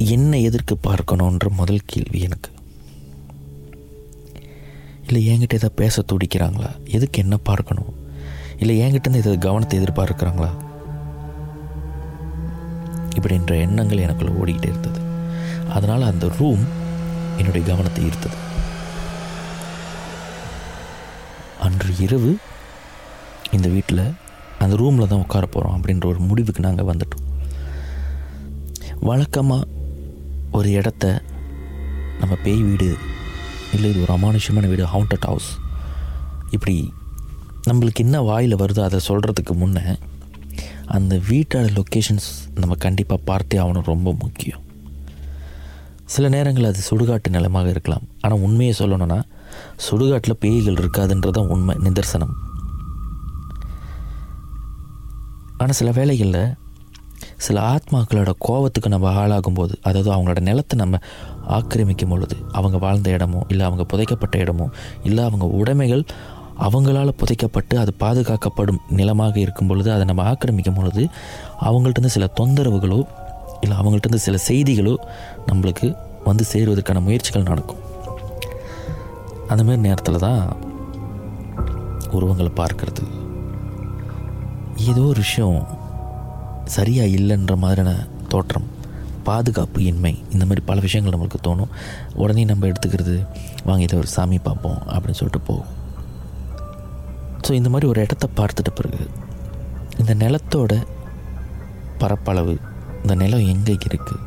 என்ன 0.07 0.37
எதிர்க்கு 0.37 0.75
பார்க்கணுன்ற 0.83 1.49
முதல் 1.49 1.85
கேள்வி 1.85 2.19
எனக்கு. 2.19 2.49
இல்லை 5.07 5.21
என்கிட்ட 5.29 5.53
எதை 5.53 5.69
பேச 5.75 6.03
துடிக்கிறாங்களா? 6.11 6.69
எதுக்கு 6.85 7.21
என்ன 7.21 7.37
பார்க்கணும்? 7.37 7.93
இல்லை 8.57 8.79
என்கிட்ட 8.79 9.15
இதை 9.15 9.37
கவனத்தை 9.37 9.79
எதிர்பார்க்குறாங்களா? 9.79 10.49
இப்படின்ற 13.15 13.53
எண்ணங்கள் 13.59 14.03
எனக்குள்ளே 14.05 14.33
ஓடிக்கிட்டே 14.41 14.69
இருந்தது. 14.69 14.99
அதனால் 15.69 16.03
அந்த 16.03 16.31
ரூம் 16.39 16.65
என்னுடைய 17.37 17.67
கவனத்தை 17.67 18.05
ஈர்த்தது. 18.05 18.37
அன்று 21.59 21.97
இரவு 21.97 22.37
இந்த 23.51 23.67
வீட்டில் 23.67 24.13
அந்த 24.59 24.75
ரூமில் 24.75 25.07
தான் 25.07 25.19
உட்கார 25.19 25.45
போகிறோம் 25.45 25.75
அப்படின்ற 25.77 26.05
ஒரு 26.05 26.19
முடிவுக்கு 26.19 26.61
நாங்கள் 26.61 26.85
வந்துட்டோம். 26.85 27.25
வழக்கமாக 28.99 29.67
ஒரு 30.51 30.71
இடத்த 30.71 31.21
நம்ம 32.19 32.35
பேய் 32.43 32.61
வீடு 32.61 32.97
இல்லை 33.73 33.89
இது 33.91 34.01
ஒரு 34.05 34.13
அமானுஷமான 34.17 34.67
வீடு 34.67 34.85
ஹவுண்டட் 34.93 35.27
ஹவுஸ் 35.29 35.49
இப்படி 36.49 36.75
நம்மளுக்கு 37.69 38.03
என்ன 38.05 38.21
வாயில் 38.21 38.55
வருதோ 38.55 38.81
அதை 38.87 38.99
சொல்கிறதுக்கு 39.07 39.53
முன்னே 39.61 39.95
அந்த 40.95 41.13
வீட்டோட 41.29 41.65
லொக்கேஷன்ஸ் 41.79 42.27
நம்ம 42.61 42.75
கண்டிப்பாக 42.85 43.21
பார்த்தே 43.29 43.57
ஆகணும் 43.57 43.89
ரொம்ப 43.93 44.09
முக்கியம். 44.23 44.61
சில 46.13 46.29
நேரங்கள் 46.35 46.69
அது 46.69 46.81
சுடுகாட்டு 46.89 47.29
நிலமாக 47.29 47.69
இருக்கலாம். 47.69 48.05
ஆனால் 48.21 48.39
உண்மையை 48.39 48.73
சொல்லணும்னா 48.79 49.17
சுடுகாட்டில் 49.87 50.41
பேய்கள் 50.43 50.79
இருக்காதுன்றதான் 50.81 51.51
உண்மை 51.55 51.75
நிதர்சனம். 51.83 52.33
ஆனால் 55.57 55.77
சில 55.81 55.91
வேளைகளில் 55.91 56.41
சில 57.37 57.59
ஆத்மாக்களோட 57.59 58.31
கோபத்துக்கு 58.37 58.89
நம்ம 58.89 59.11
ஆளாகும்போது 59.11 59.73
அதாவது 59.81 60.13
அவங்களோட 60.13 60.39
நிலத்தை 60.39 60.79
நம்ம 60.79 60.99
ஆக்கிரமிக்கும் 61.47 62.09
பொழுது 62.09 62.35
அவங்க 62.51 62.77
வாழ்ந்த 62.77 63.09
இடமோ 63.09 63.41
இல்லை 63.47 63.65
அவங்க 63.65 63.83
புதைக்கப்பட்ட 63.83 64.37
இடமோ 64.37 64.69
இல்லை 65.03 65.23
அவங்க 65.23 65.45
உடைமைகள் 65.45 66.05
அவங்களால் 66.59 67.17
புதைக்கப்பட்டு 67.23 67.75
அது 67.75 67.93
பாதுகாக்கப்படும் 67.99 68.79
நிலமாக 68.89 69.39
இருக்கும் 69.39 69.67
பொழுது 69.67 69.91
அதை 69.91 70.05
நம்ம 70.05 70.23
ஆக்கிரமிக்கும் 70.31 70.75
பொழுது 70.75 71.07
அவங்கள்ட்ட 71.61 72.05
சில 72.05 72.29
தொந்தரவுகளோ 72.39 73.07
இல்லை 73.61 73.77
அவங்கள்ட்ட 73.77 74.15
சில 74.15 74.37
செய்திகளோ 74.47 74.95
நம்மளுக்கு 75.47 75.95
வந்து 76.23 76.43
சேருவதற்கான 76.53 77.01
முயற்சிகள் 77.01 77.43
நடக்கும். 77.43 77.77
அந்தமாரி 79.49 79.77
நேரத்தில் 79.77 80.17
தான் 80.17 80.57
உருவங்களை 82.11 82.51
பார்க்கறது. 82.55 83.03
ஏதோ 84.75 85.01
ஒரு 85.01 85.19
விஷயம் 85.19 85.76
சரியாக 86.75 87.15
இல்லைன்ற 87.17 87.55
மாதிரியான 87.63 87.91
தோற்றம் 88.33 88.67
பாதுகாப்பு 89.27 89.79
இன்மை 89.83 90.11
இந்த 90.33 90.43
மாதிரி 90.45 90.61
பல 90.69 90.79
விஷயங்கள் 90.85 91.13
நம்மளுக்கு 91.13 91.39
தோணும். 91.47 91.71
உடனே 92.13 92.43
நம்ம 92.51 92.67
எடுத்துக்கிறது 92.67 93.15
வாங்க 93.67 93.83
இதை 93.87 93.95
ஒரு 93.99 94.09
சாமி 94.15 94.37
பார்ப்போம் 94.37 94.79
அப்படின்னு 94.93 95.19
சொல்லிட்டு 95.21 95.41
போகும். 95.49 95.71
ஸோ 97.47 97.51
இந்த 97.59 97.69
மாதிரி 97.69 97.89
ஒரு 97.91 97.99
இடத்த 98.05 98.29
பார்த்துட்ட 98.39 98.71
பிறகு 98.75 99.03
இந்த 99.99 100.13
நிலத்தோட 100.23 100.73
பரப்பளவு 102.01 102.55
இந்த 103.01 103.15
நிலம் 103.15 103.45
எங்கே 103.53 103.75
இருக்குது 103.89 104.23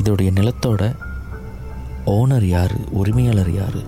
இதோடைய 0.00 0.30
நிலத்தோட 0.38 0.82
ஓனர் 2.18 2.46
யார் 2.56 2.74
உரிமையாளர் 2.90 3.52
யார்? 3.54 3.80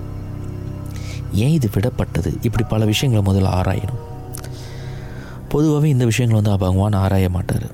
ஏன் 1.45 1.55
இது 1.59 1.69
விடப்பட்டது? 1.75 2.31
இப்படி 2.43 2.65
பல 2.69 2.85
விஷயங்களை 2.85 3.23
முதல்ல 3.29 3.55
ஆராயணும். 3.61 4.03
பொதுவாகவே 5.55 5.89
இந்த 5.95 6.05
விஷயங்கள் 6.11 6.39
வந்து 6.39 6.53
பகவான் 6.65 7.01
ஆராய 7.05 7.27
மாட்டார். 7.37 7.67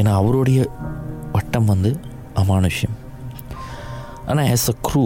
ஏன்னா 0.00 0.12
அவருடைய 0.20 0.60
வட்டம் 1.34 1.70
வந்து 1.72 1.90
அமானுஷ்யம். 2.42 2.96
ஆனால் 4.28 4.48
as 4.54 4.68
a 4.72 4.76
crew 4.88 5.04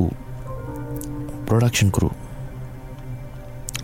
production 1.49 1.93
crew 1.97 2.09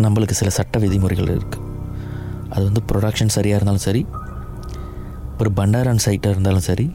நம்மளுக்கு 0.05 0.35
சில 0.41 0.51
சட்ட 0.59 0.79
விதிமுறைகள் 0.79 1.33
இருக்குது 1.37 1.67
அது 2.53 2.63
வந்து 2.69 2.83
ப்ரொடக்ஷன் 2.91 3.35
சரியாக 3.37 3.59
இருந்தாலும் 3.59 3.87
சரி 3.87 4.03
ஒரு 5.41 5.51
பண்டாரன் 5.59 6.05
சைட்டாக 6.07 6.35
இருந்தாலும் 6.35 6.67
சரி 6.69 6.87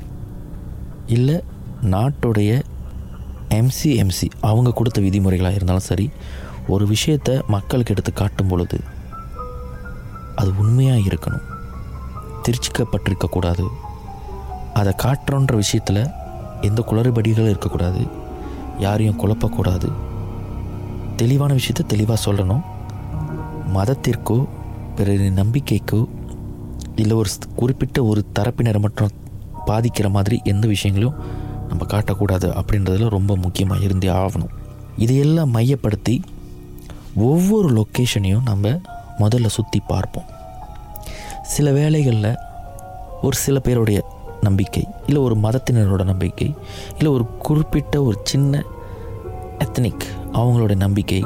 இல்லை 1.15 1.38
நாட்டுடைய 1.94 2.51
எம்சிஎம்சி 3.60 4.27
அவங்க 4.50 4.70
கொடுத்த 4.72 5.01
விதிமுறைகளாக 5.01 5.60
இருந்தாலும் 5.60 5.88
சரி 5.91 6.08
ஒரு 6.74 6.86
விஷயத்தை 6.94 7.36
மக்களுக்கு 7.48 7.94
எடுத்து 7.94 8.13
காட்டும் 8.13 8.51
பொழுது 8.51 8.77
அது 10.36 10.58
உண்மையாக 10.58 11.00
இருக்கணும். 11.00 11.42
திருச்சிக்கப்பட்டிருக்கக்கூடாது 12.44 13.68
அதை 14.74 14.94
காட்டுறோன்ற 15.04 15.56
விஷயத்தில் 15.56 16.08
எந்த 16.62 16.84
குளறுபடிகளும் 16.88 17.50
இருக்கக்கூடாது 17.50 18.08
யாரையும் 18.80 19.20
குழப்பக்கூடாது 19.20 19.92
தெளிவான 21.15 21.54
விஷயத்த 21.54 21.86
தெளிவாக 21.88 22.32
சொல்லணும். 22.32 22.62
மதத்திற்கோ 23.74 24.48
பிறரின் 24.96 25.36
நம்பிக்கைக்கோ 25.36 26.08
இல்லை 26.96 27.18
ஒரு 27.18 27.30
ஸ்- 27.30 27.56
குறிப்பிட்ட 27.56 28.04
ஒரு 28.04 28.25
தரப்பினரை 28.39 28.80
மட்டும் 28.80 29.10
பாதிக்கிற 29.68 30.10
மாதிரி 30.10 30.42
எந்த 30.44 30.68
விஷயங்களையும் 30.68 31.20
நம்ம 31.68 31.86
காட்டக்கூடாது 31.86 32.62
அப்படின்றதுல 32.62 33.10
ரொம்ப 33.10 33.36
முக்கியமாக 33.36 33.84
இருந்தே 33.84 34.08
ஆகணும். 34.08 34.50
இதையெல்லாம் 34.98 35.50
மையப்படுத்தி 35.50 36.22
ஒவ்வொரு 37.15 37.70
லொக்கேஷனையும் 37.70 38.42
நம்ம 38.44 38.82
முதல்ல 39.19 39.48
சுற்றி 39.48 39.79
பார்ப்போம். 39.88 40.25
சில 41.43 41.72
வேளைகளில் 41.72 42.38
ஒரு 43.22 43.36
சில 43.36 43.60
பேருடைய 43.60 44.00
நம்பிக்கை 44.41 44.84
இல்லை 45.05 45.22
ஒரு 45.22 45.36
மதத்தினரோட 45.36 46.03
நம்பிக்கை 46.03 46.53
இல்லை 46.98 47.12
ஒரு 47.12 47.25
குறிப்பிட்ட 47.38 48.03
ஒரு 48.03 48.17
சின்ன 48.24 48.63
எத்தனிக் 49.60 50.05
அவங்களோட 50.34 50.75
நம்பிக்கை 50.75 51.24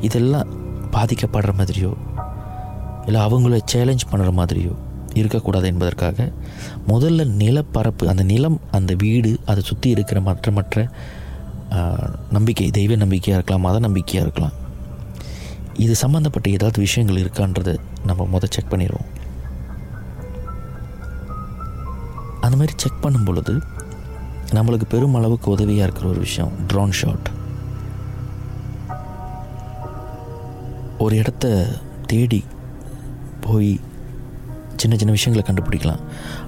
இதெல்லாம் 0.00 0.48
பாதிக்கப்படுற 0.92 1.52
மாதிரியோ 1.56 1.92
இல்லை 3.06 3.20
அவங்கள 3.20 3.60
சேலஞ்ச் 3.64 4.06
பண்ணுற 4.10 4.30
மாதிரியோ 4.32 4.72
இருக்கக்கூடாது 5.14 5.66
என்பதற்காக 5.66 6.28
முதல்ல 6.88 7.24
நிலப்பரப்பு 7.24 8.08
அந்த 8.08 8.22
நிலம் 8.22 8.60
அந்த 8.70 8.94
வீடு 8.94 9.38
அதை 9.46 9.62
சுற்றி 9.62 9.90
இருக்கிற 9.90 10.20
மற்ற 10.20 10.50
மற்ற 10.50 10.88
நம்பிக்கை 12.30 12.70
தெய்வ 12.70 12.94
நம்பிக்கையாக 12.94 13.38
இருக்கலாம் 13.38 13.60
மத 13.60 13.78
நம்பிக்கையாக 13.78 14.26
இருக்கலாம் 14.28 14.59
இது 15.84 15.94
சம்மந்தப்பட்ட 16.02 16.46
ஏதாவது 16.56 16.78
விஷயங்கள் 16.86 17.22
இருக்கான்றது 17.24 17.72
நம்ம 18.08 18.26
மொதல் 18.32 18.54
செக் 18.54 18.72
பண்ணிடுவோம். 18.72 19.10
அந்த 22.44 22.54
மாதிரி 22.60 22.74
செக் 22.82 23.02
பண்ணும் 23.04 23.26
பொழுது 23.28 23.54
நம்மளுக்கு 24.56 24.86
பெரும் 24.94 25.16
அளவுக்கு 25.18 25.48
உதவியாக 25.56 25.86
இருக்கிற 25.86 26.08
ஒரு 26.12 26.20
விஷயம் 26.26 26.52
ட்ரோன் 26.70 26.96
ஷாட் 27.00 27.28
ஒரு 31.04 31.14
இடத்த 31.22 31.46
தேடி 32.12 32.40
போய் 33.46 33.70
சின்ன 34.80 34.96
சின்ன 35.00 35.14
விஷயங்களை 35.16 35.44
கண்டுபிடிக்கலாம். 35.46 36.02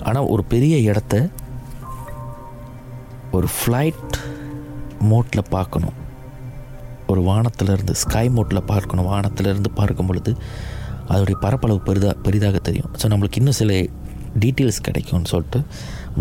ஆனால் 0.09 0.31
ஒரு 0.35 0.43
பெரிய 0.53 0.75
இடத்த 0.91 1.15
ஒரு 3.37 3.49
ஃப்ளைட் 3.57 4.15
மோட்டில் 5.11 5.51
பார்க்கணும். 5.57 5.97
ஒரு 7.13 7.23
வானத்திலிருந்து 7.31 7.95
ஸ்கை 8.03 8.27
மோட்டில் 8.37 8.69
பார்க்கணும். 8.73 9.09
வானத்திலிருந்து 9.13 9.71
பார்க்கும் 9.81 10.09
பொழுது 10.11 10.33
அதோடைய 11.13 11.37
பரப்பளவு 11.45 11.81
பெரிதாக 11.89 12.15
பெரிதாக 12.27 12.59
தெரியும். 12.69 12.91
ஸோ 13.01 13.07
நம்மளுக்கு 13.13 13.41
இன்னும் 13.41 13.59
சில 13.61 13.73
டீட்டெயில்ஸ் 14.43 14.85
கிடைக்கும்னு 14.87 15.31
சொல்லிட்டு 15.33 15.61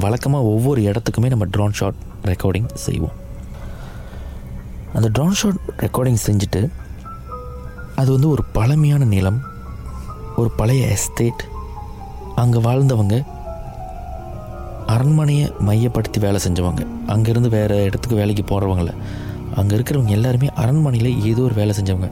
வழக்கமாக 0.04 0.50
ஒவ்வொரு 0.54 0.80
இடத்துக்குமே 0.90 1.30
நம்ம 1.34 1.46
ட்ரோன் 1.56 1.76
ஷாட் 1.80 2.00
ரெக்கார்டிங் 2.32 2.70
செய்வோம். 2.86 3.18
அந்த 4.98 5.08
ட்ரோன் 5.18 5.38
ஷாட் 5.42 5.62
ரெக்கார்டிங் 5.86 6.20
செஞ்சுட்டு 6.28 6.62
அது 8.02 8.10
வந்து 8.16 8.30
ஒரு 8.36 8.44
பழமையான 8.58 9.04
நிலம் 9.14 9.40
ஒரு 10.42 10.50
பழைய 10.60 10.84
எஸ்டேட் 10.96 11.44
அங்கே 12.42 12.60
வாழ்ந்தவங்க 12.68 13.16
அரண்மனையை 14.94 15.46
மையப்படுத்தி 15.68 16.20
வேலை 16.24 16.40
செஞ்சவங்க. 16.46 16.84
அங்கேருந்து 17.14 17.50
வேறு 17.58 17.76
இடத்துக்கு 17.88 18.20
வேலைக்கு 18.22 18.44
போகிறவங்கள 18.50 18.92
அங்கே 19.58 19.76
இருக்கிறவங்க 19.78 20.14
எல்லாருமே 20.18 20.48
அரண்மனையில் 20.64 21.10
ஏதோ 21.30 21.42
ஒரு 21.48 21.56
வேலை 21.60 21.74
செஞ்சவங்க. 21.78 22.10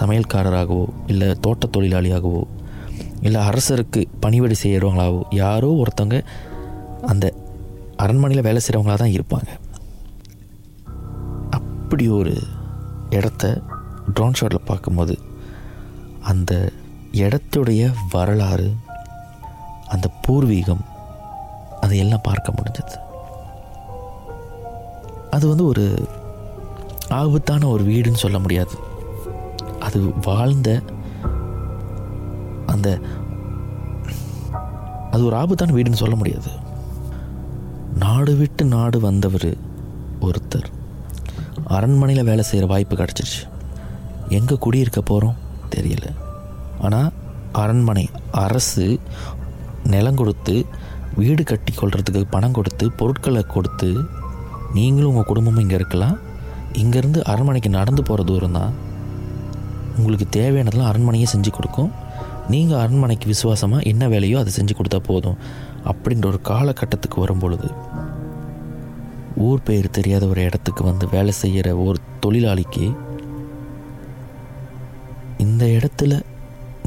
சமையல்காரராகவோ 0.00 0.84
இல்லை 1.06 1.28
தோட்ட 1.40 1.68
தொழிலாளியாகவோ 1.76 2.42
இல்லை 3.26 3.40
அரசருக்கு 3.48 4.00
பணிவடை 4.20 4.56
செய்கிறவங்களாகவோ 4.62 5.20
யாரோ 5.42 5.70
ஒருத்தவங்க 5.82 6.18
அந்த 7.10 7.26
அரண்மனையில் 8.04 8.46
வேலை 8.48 8.60
செய்கிறவங்களா 8.62 8.96
தான் 9.02 9.14
இருப்பாங்க. 9.16 9.50
அப்படி 11.58 12.04
ஒரு 12.18 12.34
இடத்த 13.18 13.52
ட்ரோன் 14.14 14.38
ஷாட்டில் 14.38 14.68
பார்க்கும்போது 14.70 15.14
அந்த 16.30 16.52
இடத்துடைய 17.24 17.82
வரலாறு 18.12 18.68
அந்த 19.94 20.06
பூர்வீகம் 20.24 20.82
அதையெல்லாம் 21.84 22.26
பார்க்க 22.28 22.54
முடிஞ்சது. 22.58 22.96
அது 25.36 25.44
வந்து 25.48 25.64
ஒரு 25.66 25.84
ஆபத்தான 27.10 27.68
ஒரு 27.74 27.84
வீடுன்னு 27.84 28.22
சொல்ல 28.24 28.38
முடியாது. 28.38 28.74
அது 29.86 29.98
வாழ்ந்த 30.26 30.68
அந்த 32.72 32.88
அது 35.14 35.22
ஒரு 35.28 35.36
ஆபத்தான 35.36 35.74
வீடுன்னு 35.76 36.02
சொல்ல 36.02 36.16
முடியாது. 36.20 36.50
நாடு 38.02 38.34
விட்டு 38.36 38.64
நாடு 38.64 39.00
வந்தவர் 39.00 39.50
ஒருத்தர். 40.28 40.68
அரண்மனையில் 41.76 42.28
வேலை 42.30 42.44
செய்கிற 42.44 42.66
வாய்ப்பு 42.72 42.96
கிடச்சிருச்சு. 42.96 43.42
எங்கே 44.38 44.56
குடியிருக்க 44.64 45.00
போகிறோம் 45.02 45.40
தெரியல. 45.74 46.06
ஆனால் 46.86 47.12
அரண்மனை 47.62 48.04
அரசு 48.44 48.86
நிலம் 49.92 50.18
கொடுத்து 50.20 50.54
வீடு 51.20 51.42
கட்டி 51.44 51.72
கொள்றதுக்கு 51.74 52.22
பணம் 52.34 52.56
கொடுத்து 52.58 52.84
பொருட்களை 53.00 53.42
கொடுத்து 53.54 53.88
நீங்களும் 54.76 55.10
உங்கள் 55.12 55.30
குடும்பமும் 55.30 55.62
இங்கே 55.64 55.74
இருக்கலாம். 55.74 56.18
இங்கேருந்து 56.80 57.20
அரண்மனைக்கு 57.32 57.70
நடந்து 57.78 58.02
போகிற 58.08 58.22
தூரம் 58.30 58.56
தான் 58.58 58.72
உங்களுக்கு 59.98 60.26
தேவையானதெல்லாம் 60.38 60.90
அரண்மனையே 60.90 61.26
செஞ்சு 61.32 61.50
கொடுக்கும். 61.56 61.90
நீங்கள் 62.52 62.80
அரண்மனைக்கு 62.82 63.26
விசுவாசமாக 63.32 63.88
என்ன 63.90 64.08
வேலையோ 64.12 64.36
அதை 64.40 64.52
செஞ்சு 64.56 64.74
கொடுத்தா 64.78 65.00
போதும். 65.10 65.38
அப்படின்ற 65.90 66.26
ஒரு 66.32 66.40
காலகட்டத்துக்கு 66.50 67.18
வரும் 67.20 67.42
பொழுது 67.42 67.68
ஊர் 69.46 69.64
பெயர் 69.68 69.94
தெரியாத 69.98 70.24
ஒரு 70.32 70.40
இடத்துக்கு 70.48 70.82
வந்து 70.88 71.04
வேலை 71.14 71.32
செய்கிற 71.42 71.68
ஒரு 71.84 71.98
தொழிலாளிக்கு 72.24 72.86
இந்த 75.44 75.64
இடத்துல 75.76 76.20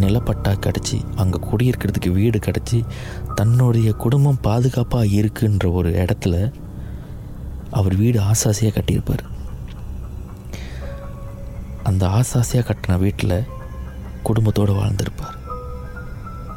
நிலப்பட்டா 0.03 0.51
கிடச்சி 0.65 0.97
அங்கே 1.21 1.39
குடியிருக்கிறதுக்கு 1.49 2.11
வீடு 2.19 2.39
கிடச்சி 2.47 2.79
தன்னுடைய 3.35 3.89
குடும்பம் 4.03 4.43
பாதுகாப்பாக 4.47 5.13
இருக்குன்ற 5.19 5.71
ஒரு 5.79 5.91
இடத்துல 6.03 6.35
அவர் 7.79 7.95
வீடு 8.01 8.19
ஆசாசியாக 8.31 8.75
கட்டியிருப்பார். 8.75 9.23
அந்த 11.89 12.03
ஆசாசியாக 12.07 12.69
கட்டின 12.69 12.97
வீட்டில் 12.97 13.37
குடும்பத்தோடு 14.23 14.73
வாழ்ந்திருப்பார். 14.73 15.39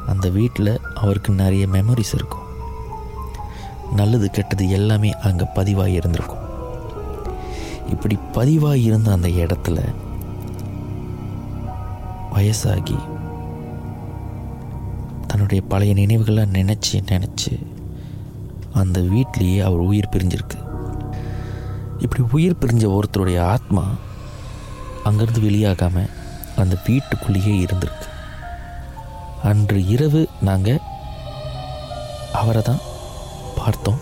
அந்த 0.07 0.29
வீட்டில் 0.29 0.71
அவருக்கு 0.95 1.31
நிறைய 1.33 1.67
மெமரிஸ் 1.67 2.13
இருக்கும். 2.13 2.45
நல்லது 3.95 4.27
கெட்டது 4.29 4.69
எல்லாமே 4.69 5.11
அங்கே 5.11 5.45
பதிவாகி 5.53 5.91
இருந்திருக்கும். 5.91 6.45
இப்படி 7.89 8.15
பதிவாகி 8.31 8.83
இருந்த 8.83 9.11
அந்த 9.11 9.27
இடத்துல 9.27 9.79
வயசாகி 12.33 12.97
தன்னுடைய 15.27 15.61
பழைய 15.67 15.93
நினைவுகளை 15.93 16.43
நினச்சி 16.43 16.97
நினச்சி 17.11 17.53
அந்த 18.73 18.99
வீட்லேயே 19.13 19.59
அவர் 19.61 19.87
உயிர் 19.89 20.11
பிரிஞ்சிருக்கு. 20.11 20.59
இப்படி 21.99 22.23
உயிர் 22.31 22.61
பிரிஞ்ச 22.61 22.83
ஒருத்தருடைய 22.97 23.39
ஆத்மா 23.39 23.85
அங்கேருந்து 25.05 25.41
வெளியாகாமல் 25.41 26.09
அந்த 26.55 26.77
வீட்டுக்குள்ளேயே 26.85 27.65
இருந்திருக்கு. 27.65 28.07
அன்று 29.43 29.85
இரவு 29.85 30.29
நாங்கள் 30.41 30.79
அவரை 32.33 32.61
தான் 32.61 32.81
பார்த்தோம். 33.55 33.99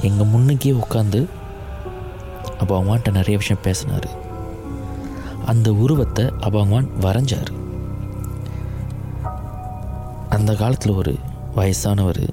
எங்கள் 0.00 0.26
முன்னுக்கே 0.26 0.80
உட்காந்து 0.82 1.28
அபாங்வான்ட்ட 2.58 3.10
நிறைய 3.10 3.36
விஷயம் 3.36 3.62
பேசினார். 3.62 4.08
அந்த 5.44 5.72
உருவத்தை 5.72 6.24
அபாங்வான் 6.24 6.88
வரைஞ்சார். 7.00 7.52
அந்த 10.28 10.54
காலத்தில் 10.54 10.92
ஒரு 10.92 11.18
வயசானவர் 11.56 12.28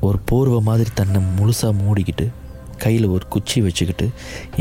ஒரு 0.00 0.18
போர்வை 0.24 0.60
மாதிரி 0.60 0.90
தன்னை 0.94 1.22
முழுசாக 1.36 1.74
மூடிக்கிட்டு 1.82 2.30
கையில் 2.84 3.12
ஒரு 3.14 3.24
குச்சி 3.34 3.58
வச்சுக்கிட்டு 3.66 4.06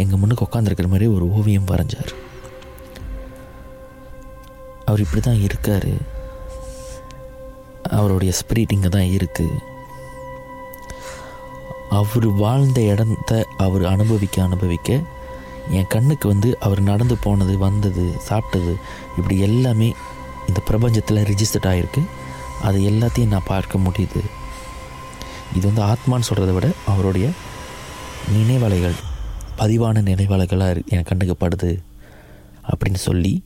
எங்கள் 0.02 0.20
முன்னுக்கு 0.22 0.48
உட்காந்துருக்கிற 0.48 0.90
மாதிரி 0.94 1.08
ஒரு 1.16 1.26
ஓவியம் 1.38 1.70
வரைஞ்சார். 1.72 2.14
அவர் 4.88 5.04
இப்படி 5.06 5.22
தான் 5.28 5.44
இருக்கார். 5.48 5.92
அவருடைய 7.98 8.32
ஸ்பிரிட் 8.40 8.74
இங்கே 8.76 8.90
தான் 8.96 9.14
இருக்குது 9.18 9.60
அவர் 11.98 12.28
வாழ்ந்த 12.44 12.80
இடத்த 12.92 13.32
அவர் 13.66 13.84
அனுபவிக்க 13.92 14.38
அனுபவிக்க 14.48 14.90
என் 15.78 15.90
கண்ணுக்கு 15.94 16.26
வந்து 16.32 16.50
அவர் 16.66 16.82
நடந்து 16.90 17.16
போனது 17.26 17.54
வந்தது 17.66 18.06
சாப்பிட்டது 18.30 18.74
இப்படி 19.18 19.36
எல்லாமே 19.48 19.90
இந்த 20.48 20.60
பிரபஞ்சத்தில் 20.70 21.28
ரிஜிஸ்டர்ட் 21.32 21.70
ஆகிருக்கு 21.72 22.02
அது 22.68 22.80
எல்லாத்தையும் 22.92 23.34
நான் 23.34 23.52
பார்க்க 23.52 23.84
முடியுது. 23.86 24.22
இது 25.58 25.66
வந்து 25.70 25.84
ஆத்மான்னு 25.92 26.28
சொல்கிறத 26.30 26.54
விட 26.58 26.68
அவருடைய 26.92 27.28
நினைவலைகள் 28.32 28.94
பதிவான 29.58 30.02
நினைவலைகளாக 30.02 30.76
இரு- 30.76 30.86
என் 30.86 31.04
கண்ணுக்கு 31.04 31.48
படுது 31.48 31.80
அப்படின்னு 32.70 32.96
சொல்லி 32.96 33.44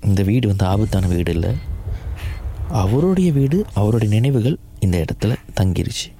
இந்த 0.00 0.22
வீடு 0.22 0.48
வந்து 0.48 0.66
ஆபத்தான 0.66 1.06
வீடு 1.06 1.32
இல்லை. 1.32 1.56
அவருடைய 2.68 3.32
வீடு 3.32 3.66
அவருடைய 3.74 4.14
நினைவுகள் 4.14 4.58
இந்த 4.78 5.04
இடத்துல 5.04 5.36
தங்கிருச்சு. 5.60 6.12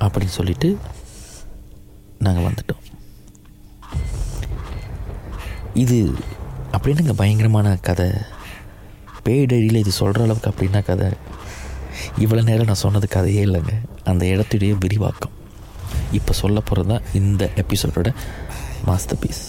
அப்படின்னு 0.00 0.26
சொல்லிட்டு 0.26 0.78
நாங்கள் 2.18 2.52
வந்துட்டோம். 2.52 2.82
இது 5.74 6.12
அப்படின்னுங்க 6.72 7.12
பயங்கரமான 7.12 7.76
கதை? 7.76 8.10
பேய்டரியில் 9.24 9.74
இது 9.74 9.92
சொல்கிற 9.92 10.24
அளவுக்கு 10.24 10.50
அப்படின்னா 10.50 10.84
கதை? 10.84 11.10
இவ்வளோ 12.24 12.42
நேரம் 12.50 12.68
நான் 12.70 12.84
சொன்னது 12.84 13.08
கதையே 13.16 13.42
இல்லைங்க. 13.48 13.74
அந்த 14.10 14.24
இடத்துடைய 14.34 14.72
விரிவாக்கம். 14.84 15.34
இப்போ 16.18 16.32
சொல்ல 16.42 16.58
போகிறது 16.68 16.88
தான் 16.92 17.06
இந்த 17.20 17.42
எபிசோடோட 17.62 18.10
மாஸ்டர் 18.88 19.20
பீஸ் 19.22 19.44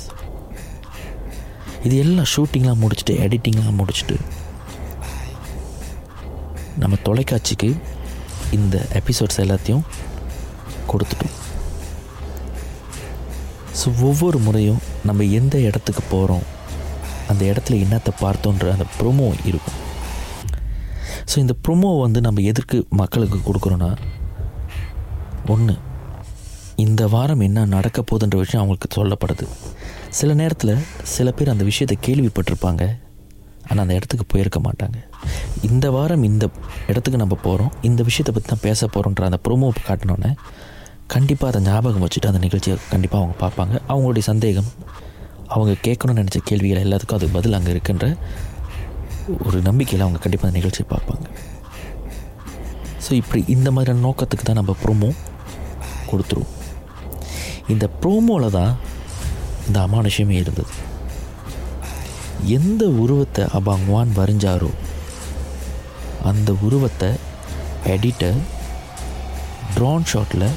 இது 1.85 1.95
எல்லாம் 2.03 2.29
ஷூட்டிங்லாம் 2.33 2.81
முடிச்சுட்டு 2.83 3.15
எடிட்டிங்லாம் 3.25 3.79
முடிச்சுட்டு 3.79 4.15
நம்ம 6.83 6.95
தொலைக்காட்சிக்கு 7.07 7.69
இந்த 8.57 8.75
எபிசோட்ஸ் 8.99 9.41
எல்லாத்தையும் 9.43 9.85
கொடுத்துட்டோம். 10.91 11.35
ஸோ 13.79 13.87
ஒவ்வொரு 14.09 14.37
முறையும் 14.47 14.81
நம்ம 15.07 15.23
எந்த 15.39 15.55
இடத்துக்கு 15.67 16.03
போகிறோம் 16.13 16.45
அந்த 17.31 17.41
இடத்துல 17.51 17.79
என்னத்தை 17.85 18.11
பார்த்தோன்ற 18.23 18.65
அந்த 18.75 18.87
ப்ரொமோ 18.97 19.27
இருக்கும். 19.49 19.74
ஸோ 21.35 21.39
இந்த 21.43 21.55
ப்ரொமோவை 21.65 21.97
வந்து 22.03 22.19
நம்ம 22.25 22.41
எதற்கு 22.49 22.77
மக்களுக்கு 22.99 23.37
கொடுக்குறோன்னா 23.47 23.89
ஒன்று 25.53 25.73
இந்த 26.83 27.01
வாரம் 27.13 27.43
என்ன 27.47 27.65
நடக்க 27.73 27.99
போகுதுன்ற 28.01 28.37
விஷயம் 28.43 28.61
அவங்களுக்கு 28.61 28.89
சொல்லப்படுது. 28.97 29.45
சில 30.19 30.29
நேரத்தில் 30.41 30.71
சில 31.15 31.31
பேர் 31.37 31.51
அந்த 31.53 31.65
விஷயத்தை 31.71 31.97
கேள்விப்பட்டிருப்பாங்க 32.07 32.83
ஆனால் 33.67 33.83
அந்த 33.85 33.97
இடத்துக்கு 33.99 34.27
போயிருக்க 34.33 34.61
மாட்டாங்க. 34.67 34.97
இந்த 35.69 35.85
வாரம் 35.97 36.25
இந்த 36.29 36.47
இடத்துக்கு 36.91 37.21
நம்ம 37.23 37.39
போகிறோம் 37.47 37.73
இந்த 37.89 38.01
விஷயத்தை 38.09 38.33
பற்றி 38.35 38.49
தான் 38.53 38.65
பேச 38.67 38.87
போகிறோன்ற 38.95 39.29
அந்த 39.31 39.41
ப்ரோமோ 39.47 39.73
காட்டினோன்னே 39.89 40.33
கண்டிப்பாக 41.15 41.51
அதை 41.53 41.61
ஞாபகம் 41.69 42.05
வச்சுட்டு 42.07 42.31
அந்த 42.33 42.43
நிகழ்ச்சியை 42.47 42.77
கண்டிப்பாக 42.95 43.21
அவங்க 43.23 43.37
பார்ப்பாங்க. 43.45 43.75
அவங்களுடைய 43.91 44.25
சந்தேகம் 44.31 44.71
அவங்க 45.55 45.75
கேட்கணும்னு 45.87 46.21
நினச்ச 46.23 46.41
கேள்விகள் 46.51 46.85
எல்லாத்துக்கும் 46.87 47.21
அது 47.21 47.35
பதில் 47.39 47.59
அங்கே 47.59 47.73
இருக்குன்ற 47.77 48.07
ஒரு 49.45 49.59
நம்பிக்கையில் 49.67 50.03
அவங்க 50.05 50.19
கண்டிப்பாக 50.23 50.49
அந்த 50.49 50.59
நிகழ்ச்சியை 50.59 50.87
பார்ப்பாங்க. 50.91 51.27
ஸோ 53.05 53.11
இப்படி 53.21 53.41
இந்த 53.55 53.69
மாதிரியான 53.75 54.03
நோக்கத்துக்கு 54.07 54.45
தான் 54.45 54.59
நம்ம 54.59 54.73
ப்ரோமோ 54.83 55.09
கொடுத்துருவோம். 56.09 56.53
இந்த 57.73 57.85
ப்ரோமோவில் 58.01 58.55
தான் 58.57 58.73
இந்த 59.67 59.77
அமானுஷமே 59.87 60.35
இருந்தது. 60.43 60.73
எந்த 62.57 62.83
உருவத்தை 63.03 63.43
அபாங்வான் 63.59 64.11
வரைஞ்சாரோ 64.19 64.71
அந்த 66.31 66.49
உருவத்தை 66.67 67.09
எடிட்டர் 67.93 68.39
ட்ரோன் 69.75 70.07
ஷாட்டில் 70.11 70.47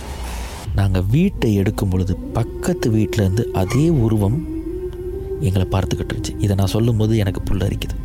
நாங்கள் 0.79 1.09
வீட்டை 1.15 1.51
எடுக்கும் 1.61 1.91
பொழுது 1.93 2.15
பக்கத்து 2.39 2.89
வீட்டிலேருந்து 2.97 3.45
அதே 3.63 3.87
உருவம் 4.05 4.39
எங்களை 5.49 5.67
பார்த்துக்கிட்டு 5.75 6.13
இருந்துச்சு. 6.13 6.37
இதை 6.45 6.55
நான் 6.61 6.75
சொல்லும்போது 6.77 7.17
எனக்கு 7.25 7.43
புல்லரிக்குது. 7.49 7.97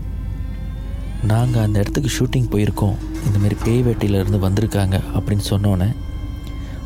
நாங்கள் 1.32 1.64
அந்த 1.66 1.78
இடத்துக்கு 1.82 2.10
ஷூட்டிங் 2.16 2.50
போயிருக்கோம். 2.54 2.96
இந்தமாரி 3.28 3.56
பேய் 3.66 3.84
வேட்டையிலேருந்து 3.88 4.40
வந்திருக்காங்க 4.46 4.96
அப்படின்னு 5.18 5.46
சொன்னோன்னே 5.52 5.90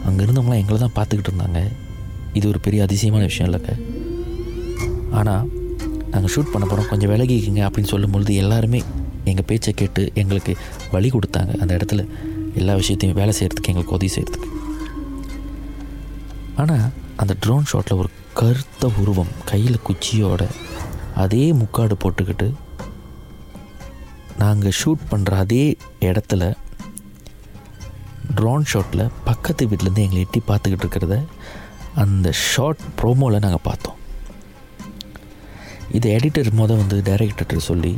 அங்கே 0.07 0.21
இருந்தவங்களாம் 0.25 0.61
எங்களை 0.63 0.77
தான் 0.83 0.95
பார்த்துக்கிட்டு 0.97 1.31
இருந்தாங்க. 1.31 1.61
இது 2.37 2.45
ஒரு 2.51 2.59
பெரிய 2.65 2.79
அதிசயமான 2.87 3.23
விஷயம் 3.29 3.47
இல்லைங்க 3.49 3.73
ஆனால் 5.19 5.45
நாங்கள் 6.11 6.31
ஷூட் 6.33 6.53
பண்ண 6.53 6.65
போகிறோம் 6.65 6.89
கொஞ்சம் 6.91 7.11
விலகிக்கிங்க 7.13 7.61
அப்படின்னு 7.67 7.91
சொல்லும்பொழுது 7.93 8.33
எல்லாருமே 8.43 8.81
எங்கள் 9.31 9.47
பேச்சை 9.49 9.71
கேட்டு 9.81 10.03
எங்களுக்கு 10.21 10.53
வழி 10.95 11.09
கொடுத்தாங்க. 11.15 11.53
அந்த 11.61 11.71
இடத்துல 11.77 12.03
எல்லா 12.61 12.75
விஷயத்தையும் 12.81 13.17
வேலை 13.21 13.33
செய்கிறதுக்கு 13.39 13.71
எங்களுக்கு 13.73 13.97
உதவி 13.97 14.11
செய்கிறதுக்கு 14.15 14.53
ஆனால் 16.61 16.85
அந்த 17.21 17.33
ட்ரோன் 17.43 17.67
ஷாட்டில் 17.71 17.99
ஒரு 18.03 18.09
கருத்த 18.39 18.89
உருவம் 19.01 19.35
கையில் 19.51 19.83
குச்சியோட 19.87 20.43
அதே 21.23 21.43
முக்காடு 21.59 21.95
போட்டுக்கிட்டு 22.03 22.47
நாங்கள் 24.39 24.77
ஷூட் 24.79 25.03
பண்ணுற 25.11 25.35
அதே 25.35 25.63
இடத்துல 26.01 26.43
ட்ரோன் 28.35 28.65
ஷாட்டில் 28.65 29.11
பக்கத்து 29.25 29.67
வீட்டிலேருந்து 29.67 30.03
எங்களை 30.03 30.21
எட்டி 30.21 30.41
பார்த்துக்கிட்டு 30.47 30.85
இருக்கிறத 30.85 31.15
அந்த 31.95 32.31
ஷார்ட் 32.43 32.83
ப்ரோமோவில் 32.99 33.39
நாங்கள் 33.39 33.63
பார்த்தோம். 33.63 33.93
இதை 35.91 36.11
எடிட்டர் 36.15 36.51
மொதல் 36.51 36.77
வந்து 36.77 36.97
டைரக்டர்கிட்ட 37.01 37.67
சொல்லி 37.67 37.93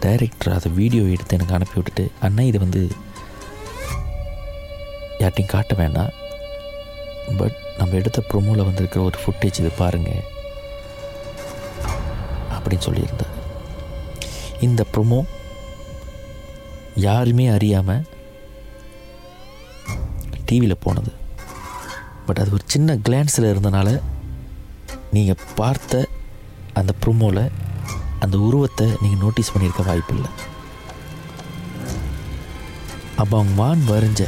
டைரக்டர் 0.00 0.54
அதை 0.54 0.72
வீடியோ 0.72 1.02
எடுத்து 1.08 1.36
எனக்கு 1.36 1.54
அனுப்பி 1.54 1.76
விட்டுட்டு 1.76 2.04
அண்ணா 2.20 2.42
இது 2.42 2.58
வந்து 2.58 2.82
யார்ட்டையும் 5.20 5.52
காட்ட 5.52 5.74
வேண்டாம் 5.74 6.12
பட் 7.38 7.56
நம்ம 7.78 7.96
எடுத்த 7.96 8.22
ப்ரோமோவில் 8.28 8.66
வந்திருக்கிற 8.66 9.02
ஒரு 9.04 9.18
ஃபுட்டேஜ் 9.22 9.60
இது 9.60 9.72
பாருங்கள் 9.78 10.22
அப்படின்னு 12.56 12.86
சொல்லியிருந்தேன் 12.86 13.27
இந்த 14.66 14.82
ப்ரொமோ 14.92 15.20
யாருமே 17.06 17.44
அறியாமல் 17.56 18.06
டிவியில் 20.48 20.82
போனது. 20.84 21.10
பட் 22.26 22.40
அது 22.42 22.54
ஒரு 22.56 22.64
சின்ன 22.74 22.96
கிளான்ஸில் 23.06 23.50
இருந்தனால 23.52 23.88
நீங்கள் 25.16 25.42
பார்த்த 25.58 26.02
அந்த 26.80 26.92
ப்ரோமோவில் 27.02 27.44
அந்த 28.24 28.36
உருவத்தை 28.46 28.86
நீங்கள் 29.02 29.22
நோட்டீஸ் 29.24 29.52
பண்ணியிருக்க 29.52 29.84
வாய்ப்பில்லை. 29.88 30.30
அப்போ 33.20 33.34
அவங்க 33.36 33.54
மான் 33.60 33.84
வரைஞ்ச 33.92 34.22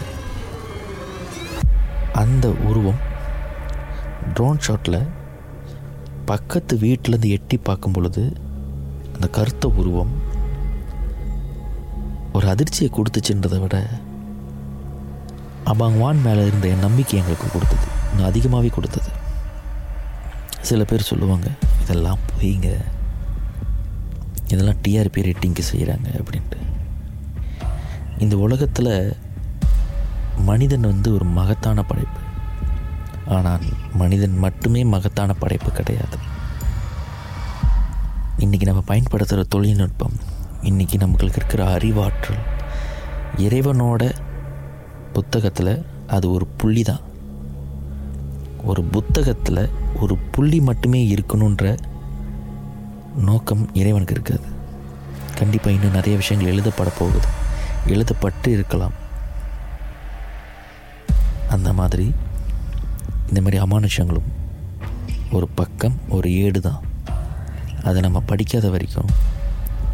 அந்த 2.23 2.47
உருவம் 2.69 3.01
ட்ரோன் 4.37 4.63
ஷாட்டில் 4.67 5.01
பக்கத்து 6.31 6.75
வீட்டிலேருந்து 6.85 7.35
எட்டி 7.37 7.57
பார்க்கும் 7.69 7.95
பொழுது 7.97 8.25
அந்த 9.21 9.33
கருத்த 9.33 9.69
உருவம் 9.69 10.13
ஒரு 12.33 12.49
அதிர்ச்சியை 12.49 12.93
கொடுத்துச்சுன்றதை 12.93 13.61
விட 13.61 13.91
அபாங்வான் 15.65 16.23
மேலே 16.23 16.47
இருந்த 16.47 16.69
என் 16.69 16.79
நம்பிக்கை 16.79 17.19
எங்களுக்கு 17.19 17.49
கொடுத்தது. 17.53 17.87
இன்னும் 18.11 18.27
அதிகமாகவே 18.27 18.69
கொடுத்தது. 18.69 19.11
சில 20.61 20.85
பேர் 20.85 21.09
சொல்லுவாங்க 21.11 21.51
இதெல்லாம் 21.83 22.19
பொய்ங்க. 22.31 22.71
இதெல்லாம் 24.47 24.81
டிஆர்பி 24.89 25.27
ரேட்டிங்க்கு 25.29 25.67
செய்கிறாங்க 25.73 26.23
அப்படின்ட்டு. 26.23 26.59
இந்த 28.19 28.37
உலகத்தில் 28.37 29.17
மனிதன் 30.37 30.91
வந்து 30.93 31.15
ஒரு 31.15 31.25
மகத்தான 31.25 31.83
படைப்பு. 31.83 32.21
ஆனால் 33.27 33.61
மனிதன் 33.95 34.39
மட்டுமே 34.39 34.85
மகத்தான 34.85 35.35
படைப்பு 35.35 35.73
கிடையாது. 35.73 36.30
இன்றைக்கி 38.41 38.65
நம்ம 38.65 38.81
பயன்படுத்துகிற 38.81 39.47
தொழில்நுட்பம் 39.49 40.13
இன்றைக்கி 40.63 40.97
நம்மளுக்கு 40.97 41.37
இருக்கிற 41.37 41.73
அறிவாற்றல் 41.73 42.39
இறைவனோட 43.37 44.03
புத்தகத்தில் 45.13 45.85
அது 46.07 46.33
ஒரு 46.33 46.47
புள்ளி 46.47 46.83
தான். 46.83 47.01
ஒரு 48.65 48.83
புத்தகத்தில் 48.85 49.69
ஒரு 50.01 50.17
புள்ளி 50.17 50.61
மட்டுமே 50.61 51.15
இருக்கணுன்ற 51.15 51.79
நோக்கம் 53.17 53.75
இறைவனுக்கு 53.75 54.15
இருக்காது 54.15 54.49
கண்டிப்பாக 55.35 55.77
இன்னும் 55.77 55.97
நிறைய 55.99 56.17
விஷயங்கள் 56.17 56.53
எழுதப்பட 56.53 56.91
போகுது. 56.99 57.29
எழுதப்பட்டு 57.87 58.47
இருக்கலாம். 58.47 58.93
அந்த 61.49 61.73
மாதிரி 61.73 62.13
இந்த 63.29 63.41
மாதிரி 63.41 63.59
அமானுஷங்களும் 63.63 64.31
ஒரு 65.33 65.49
பக்கம் 65.49 65.99
ஒரு 66.09 66.35
ஏடு 66.35 66.61
தான் 66.61 66.89
அதை 67.85 67.99
நம்ம 68.07 68.21
படிக்காத 68.31 68.69
வரைக்கும் 68.75 69.11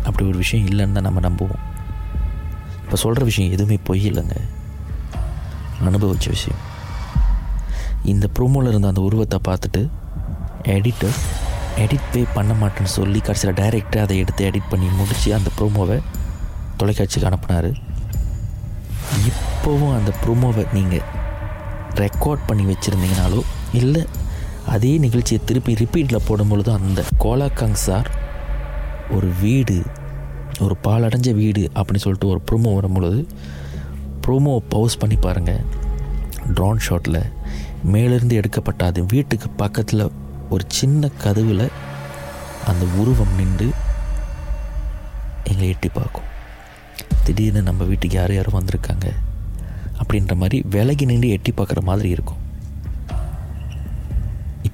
அப்படி 0.06 0.28
ஒரு 0.28 0.38
விஷயம் 0.44 0.66
இல்லைன்னு 0.66 0.96
தான் 0.96 1.06
நம்ம 1.08 1.20
நம்புவோம். 1.28 1.62
இப்போ 2.84 2.96
சொல்கிற 3.04 3.24
விஷயம் 3.24 3.52
எதுவுமே 3.52 3.78
பொய் 3.88 4.04
இல்லைங்க. 4.10 4.36
அனுபவித்த 5.90 6.26
விஷயம். 6.36 6.60
இந்த 8.12 8.26
ப்ரோமோவில் 8.38 8.70
இருந்த 8.72 8.88
அந்த 8.92 9.00
உருவத்தை 9.00 9.38
பார்த்துட்டு 9.48 9.82
எடிட்டர் 10.76 11.16
எடிட் 11.84 12.10
பே 12.12 12.26
பண்ண 12.34 12.52
மாட்டேன்னு 12.60 12.92
சொல்லி 12.98 13.18
கடைசியில் 13.20 13.58
டைரக்டர் 13.60 14.04
அதை 14.04 14.18
எடுத்து 14.18 14.42
எடிட் 14.50 14.70
பண்ணி 14.70 14.86
முடித்து 15.00 15.34
அந்த 15.38 15.50
ப்ரோமோவை 15.58 15.98
தொலைக்காட்சிக்கு 16.78 17.28
அனுப்புனார். 17.30 17.70
இப்போவும் 19.30 19.94
அந்த 19.98 20.10
ப்ரோமோவை 20.22 20.64
நீங்கள் 20.72 21.04
ரெக்கார்ட் 22.04 22.46
பண்ணி 22.46 22.64
வச்சுருந்தீங்கனாலோ 22.64 23.42
இல்லை 23.72 24.02
அதே 24.72 24.92
நிகழ்ச்சியை 24.98 25.40
திருப்பி 25.44 25.72
ரிப்பீட்டில் 25.74 26.26
போடும்பொழுது 26.28 26.70
அந்த 26.78 27.00
கோலாக்காங் 27.24 27.78
சார் 27.84 28.08
ஒரு 29.16 29.28
வீடு 29.40 29.76
ஒரு 30.64 30.74
பாலடைஞ்ச 30.84 31.30
வீடு 31.34 31.62
அப்படின்னு 31.74 32.04
சொல்லிட்டு 32.04 32.28
ஒரு 32.28 32.40
ப்ரோமோ 32.48 32.70
வரும்பொழுது 32.74 33.20
ப்ரோமோ 34.24 34.54
பவுஸ் 34.68 34.98
பண்ணி 34.98 35.16
பாருங்கள் 35.16 35.64
ட்ரோன் 36.54 36.82
ஷாட்டில் 36.86 37.20
மேலேருந்து 37.92 38.38
எடுக்கப்பட்ட 38.40 38.82
அது 38.86 39.00
வீட்டுக்கு 39.04 39.48
பக்கத்தில் 39.62 40.04
ஒரு 40.50 40.64
சின்ன 40.78 41.10
கதவில் 41.24 41.66
அந்த 42.70 42.84
உருவம் 43.00 43.34
நின்று 43.36 43.68
எங்களை 45.48 45.68
எட்டி 45.68 45.88
பார்க்கும். 45.88 46.28
திடீர்னு 47.24 47.60
நம்ம 47.62 47.84
வீட்டுக்கு 47.84 48.16
யார் 48.16 48.34
யாரும் 48.34 48.58
வந்திருக்காங்க 48.58 49.06
அப்படின்ற 50.00 50.34
மாதிரி 50.34 50.58
விலகி 50.70 51.04
நின்று 51.04 51.28
எட்டி 51.28 51.52
பார்க்குற 51.52 51.80
மாதிரி 51.80 52.08
இருக்கும். 52.08 52.35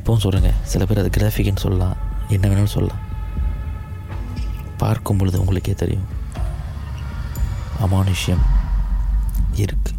இப்போவும் 0.03 0.23
சொல்லுங்கள் 0.25 0.59
சில 0.63 0.85
பேர் 0.85 1.01
அது 1.03 1.11
கிராஃபிக்னு 1.17 1.65
சொல்லலாம். 1.65 1.97
என்ன 2.29 2.49
வேணாலும் 2.49 2.75
சொல்லலாம். 2.77 3.03
பார்க்கும் 4.77 5.17
பொழுது 5.17 5.41
உங்களுக்கே 5.41 5.75
தெரியும். 5.83 6.09
அமானுஷ்யம் 7.85 8.45
இருக்குது 9.61 9.99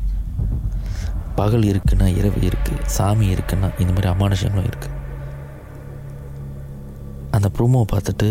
பகல் 1.36 1.70
இருக்குன்னா 1.72 2.08
இரவு 2.18 2.40
இருக்குது 2.50 2.84
சாமி 2.96 3.28
இருக்குன்னா 3.34 3.70
இந்த 3.82 3.92
மாதிரி 3.94 4.10
அமானுஷங்களும் 4.14 4.70
இருக்குது 4.72 5.00
அந்த 7.32 7.50
ப்ரோமோவை 7.58 7.86
பார்த்துட்டு 7.94 8.28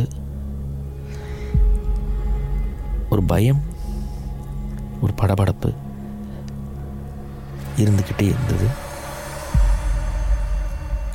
ஒரு 3.11 3.23
பயம் 3.33 3.63
ஒரு 5.01 5.13
படபடப்பு 5.21 5.71
இருந்துக்கிட்டே 7.77 8.27
இருந்தது. 8.33 8.67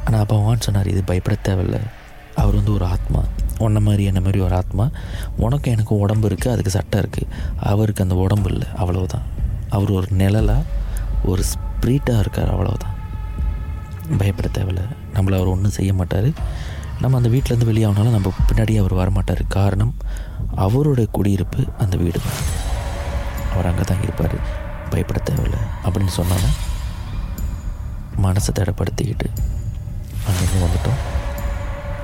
ஆனால் 0.08 0.20
அப்போ 0.20 0.36
வான் 0.38 0.62
சொன்னார் 0.62 0.88
இது 0.88 1.04
பயப்பட 1.04 1.38
தேவையில்லை. 1.42 1.80
அவர் 2.36 2.56
வந்து 2.56 2.74
ஒரு 2.74 2.86
ஆத்மா. 2.86 3.22
உன்ன 3.58 3.80
மாதிரி 3.80 4.04
என்ன 4.04 4.20
மாதிரி 4.20 4.40
ஒரு 4.40 4.56
ஆத்மா. 4.56 4.90
உனக்கும் 5.38 5.74
எனக்கும் 5.74 6.00
உடம்பு 6.00 6.30
இருக்குது 6.30 6.50
அதுக்கு 6.50 6.70
சட்டை 6.70 7.00
இருக்குது 7.00 7.28
அவருக்கு 7.58 8.04
அந்த 8.04 8.16
உடம்பு 8.16 8.50
இல்லை. 8.52 8.68
அவ்வளவுதான். 8.76 9.26
அவர் 9.70 9.92
ஒரு 9.92 10.08
நிழலாக 10.12 10.62
ஒரு 11.26 11.44
ஸ்ப்ரீட்டாக 11.44 12.20
இருக்கார். 12.20 12.50
அவ்வளவுதான். 12.50 12.94
பயப்பட 14.18 14.48
தேவையில்ல. 14.58 14.84
நம்மளை 15.14 15.36
அவர் 15.36 15.54
ஒன்றும் 15.56 15.72
செய்ய 15.72 15.94
மாட்டார். 15.94 16.30
நம்ம 17.02 17.18
அந்த 17.18 17.30
வீட்டிலேருந்து 17.30 17.70
வெளியாகனாலும் 17.72 18.16
நம்ம 18.18 18.34
பின்னாடி 18.52 18.74
அவர் 18.80 18.96
வரமாட்டார் 19.02 19.42
காரணம் 19.48 19.96
அவருடைய 20.56 21.10
குடியிருப்பு 21.12 21.64
அந்த 21.78 21.98
வீடு 21.98 22.20
அவர் 23.54 23.66
அங்கே 23.66 23.82
தான் 23.82 24.02
இருப்பார். 24.02 24.38
பயப்பட 24.90 25.20
தேவையில்லை. 25.20 25.60
அப்படின்னு 25.86 26.16
சொன்னோன்னா 26.18 26.52
மனசை 28.24 28.52
தடப்படுத்திக்கிட்டு 28.54 29.30
அங்கேருந்து 30.28 30.66
வந்துட்டோம். 30.66 31.00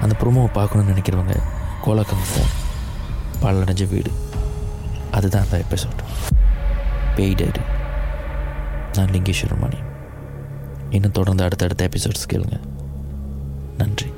அந்த 0.02 0.16
ப்ரோமோவை 0.20 0.58
பார்க்கணுன்னு 0.58 0.98
நினைக்கிறவங்க 0.98 1.42
கோலாக்கம் 1.86 2.24
சார் 2.24 2.62
பாலடைஞ்ச 3.42 3.90
வீடு. 3.90 4.12
அதுதான் 5.12 5.44
அந்த 5.44 5.64
எபிசோட் 5.70 6.04
பெய்டடு 7.16 7.62
நான் 8.94 9.08
லிங்கேஸ்வரமணி 9.08 9.84
இன்னும் 10.90 11.12
தொடர்ந்து 11.12 11.44
அடுத்தடுத்த 11.44 11.90
எபிசோட்ஸ் 11.92 12.32
கேளுங்க. 12.34 12.60
நன்றி. 13.78 14.13